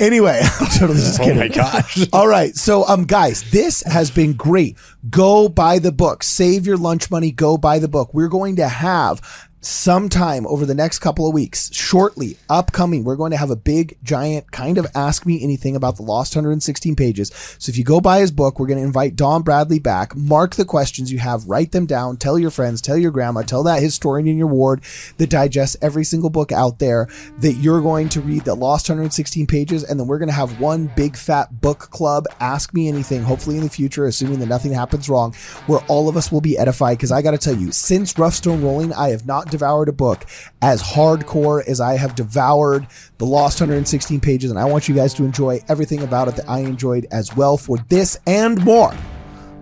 Anyway, 0.01 0.41
I'm 0.61 0.67
totally 0.79 1.01
just 1.01 1.19
kidding. 1.19 1.39
Oh 1.39 1.41
my 1.41 1.49
gosh. 1.49 2.07
All 2.13 2.29
right. 2.29 2.55
So, 2.55 2.87
um, 2.87 3.05
guys, 3.05 3.51
this 3.51 3.83
has 3.83 4.13
been 4.13 4.35
great. 4.35 4.77
Go 5.11 5.49
buy 5.49 5.81
the 5.81 5.91
book. 5.91 6.23
Save 6.23 6.67
your 6.69 6.77
lunch 6.77 7.11
money. 7.11 7.33
Go 7.33 7.57
buy 7.57 7.81
the 7.81 7.89
book. 7.89 8.15
We're 8.15 8.29
going 8.29 8.55
to 8.57 8.69
have 8.69 9.49
sometime 9.63 10.45
over 10.49 10.67
the 10.67 10.75
next 10.75 10.99
couple 10.99 11.27
of 11.27 11.33
weeks, 11.33 11.73
shortly, 11.73 12.37
upcoming, 12.51 13.05
we're 13.05 13.17
going 13.17 13.31
to 13.31 13.37
have 13.37 13.51
a 13.51 13.57
big, 13.57 13.97
giant 14.03 14.51
kind 14.51 14.77
of 14.77 14.87
ask 14.95 15.25
me 15.25 15.43
anything 15.43 15.77
about 15.77 15.97
the 15.97 16.03
lost 16.03 16.35
116 16.35 16.97
pages. 16.97 17.31
So 17.59 17.71
if 17.71 17.79
you 17.79 17.85
go 17.85 18.01
buy 18.01 18.21
his 18.21 18.33
book, 18.33 18.59
we're 18.59 18.67
going 18.67 18.81
to 18.81 18.85
invite 18.85 19.15
Don 19.15 19.43
Bradley 19.43 19.79
back, 19.79 20.17
mark 20.17 20.57
the 20.57 20.65
questions 20.65 21.13
you 21.13 21.21
have, 21.21 21.47
write 21.47 21.71
them 21.71 21.87
down, 21.87 22.17
tell 22.17 22.39
your 22.39 22.51
friends, 22.51 22.81
tell 22.81 22.99
your 22.99 23.13
grandma, 23.13 23.43
tell 23.43 23.63
that 23.63 23.81
historian 23.81 24.27
in 24.27 24.37
your 24.37 24.49
ward 24.49 24.83
that 25.19 25.31
digests 25.31 25.77
every 25.81 26.05
single 26.05 26.31
book 26.31 26.51
out 26.51 26.81
there 26.81 27.07
that 27.39 27.55
you're 27.55 27.81
going 27.81 28.09
to 28.11 28.21
read 28.21 28.45
the 28.45 28.55
lost 28.55 28.89
116 28.89 29.47
pages. 29.47 29.85
And 29.85 29.99
then 29.99 30.09
we're 30.09 30.19
going 30.19 30.29
to 30.29 30.35
have 30.35 30.61
one 30.61 30.91
big 30.97 31.17
fat 31.17 31.61
book 31.61 31.79
club, 31.79 32.27
ask 32.41 32.75
me 32.75 32.89
anything, 32.89 33.23
hopefully 33.23 33.59
in 33.59 33.63
the 33.63 33.71
future, 33.71 34.07
assuming 34.07 34.41
that 34.41 34.47
nothing 34.47 34.73
happens 34.73 35.09
wrong, 35.09 35.35
where 35.67 35.81
all 35.87 36.09
of 36.09 36.17
us 36.17 36.33
will 36.33 36.41
be 36.41 36.59
edified. 36.59 36.99
Cause 36.99 37.13
I 37.13 37.23
got 37.23 37.31
to 37.31 37.39
tell 37.39 37.57
you, 37.57 37.71
since 37.71 38.19
Rough 38.19 38.35
Stone 38.35 38.63
Rolling, 38.63 38.93
I 38.93 39.11
have 39.11 39.25
not 39.25 39.52
devoured 39.53 39.89
a 39.89 39.93
book 39.93 40.27
as 40.61 40.83
hardcore 40.83 41.67
as 41.67 41.81
I 41.81 41.97
have 41.97 42.15
devoured 42.15 42.87
the 43.19 43.27
Lost 43.27 43.61
116 43.61 44.21
pages, 44.21 44.51
and 44.51 44.59
I 44.59 44.65
want 44.65 44.89
you 44.89 44.95
guys 44.95 45.15
to 45.15 45.25
enjoy 45.25 45.61
everything 45.69 46.03
about 46.03 46.29
it 46.29 46.37
that 46.37 46.49
I 46.49 46.61
enjoyed 46.61 47.07
as 47.13 47.35
well 47.37 47.57
for 47.57 47.79
this 47.89 48.19
and 48.27 48.63
more. 48.65 48.93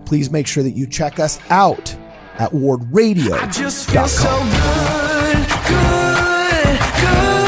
Please 0.05 0.31
make 0.31 0.47
sure 0.47 0.63
that 0.63 0.71
you 0.71 0.87
check 0.87 1.19
us 1.19 1.39
out 1.49 1.95
at 2.39 2.51
wardradio.com. 2.51 3.49
I 3.49 3.51
just 3.51 3.89
feel 3.89 4.07
so 4.07 4.29
good, 4.39 5.47
good, 5.67 7.35
good. 7.35 7.40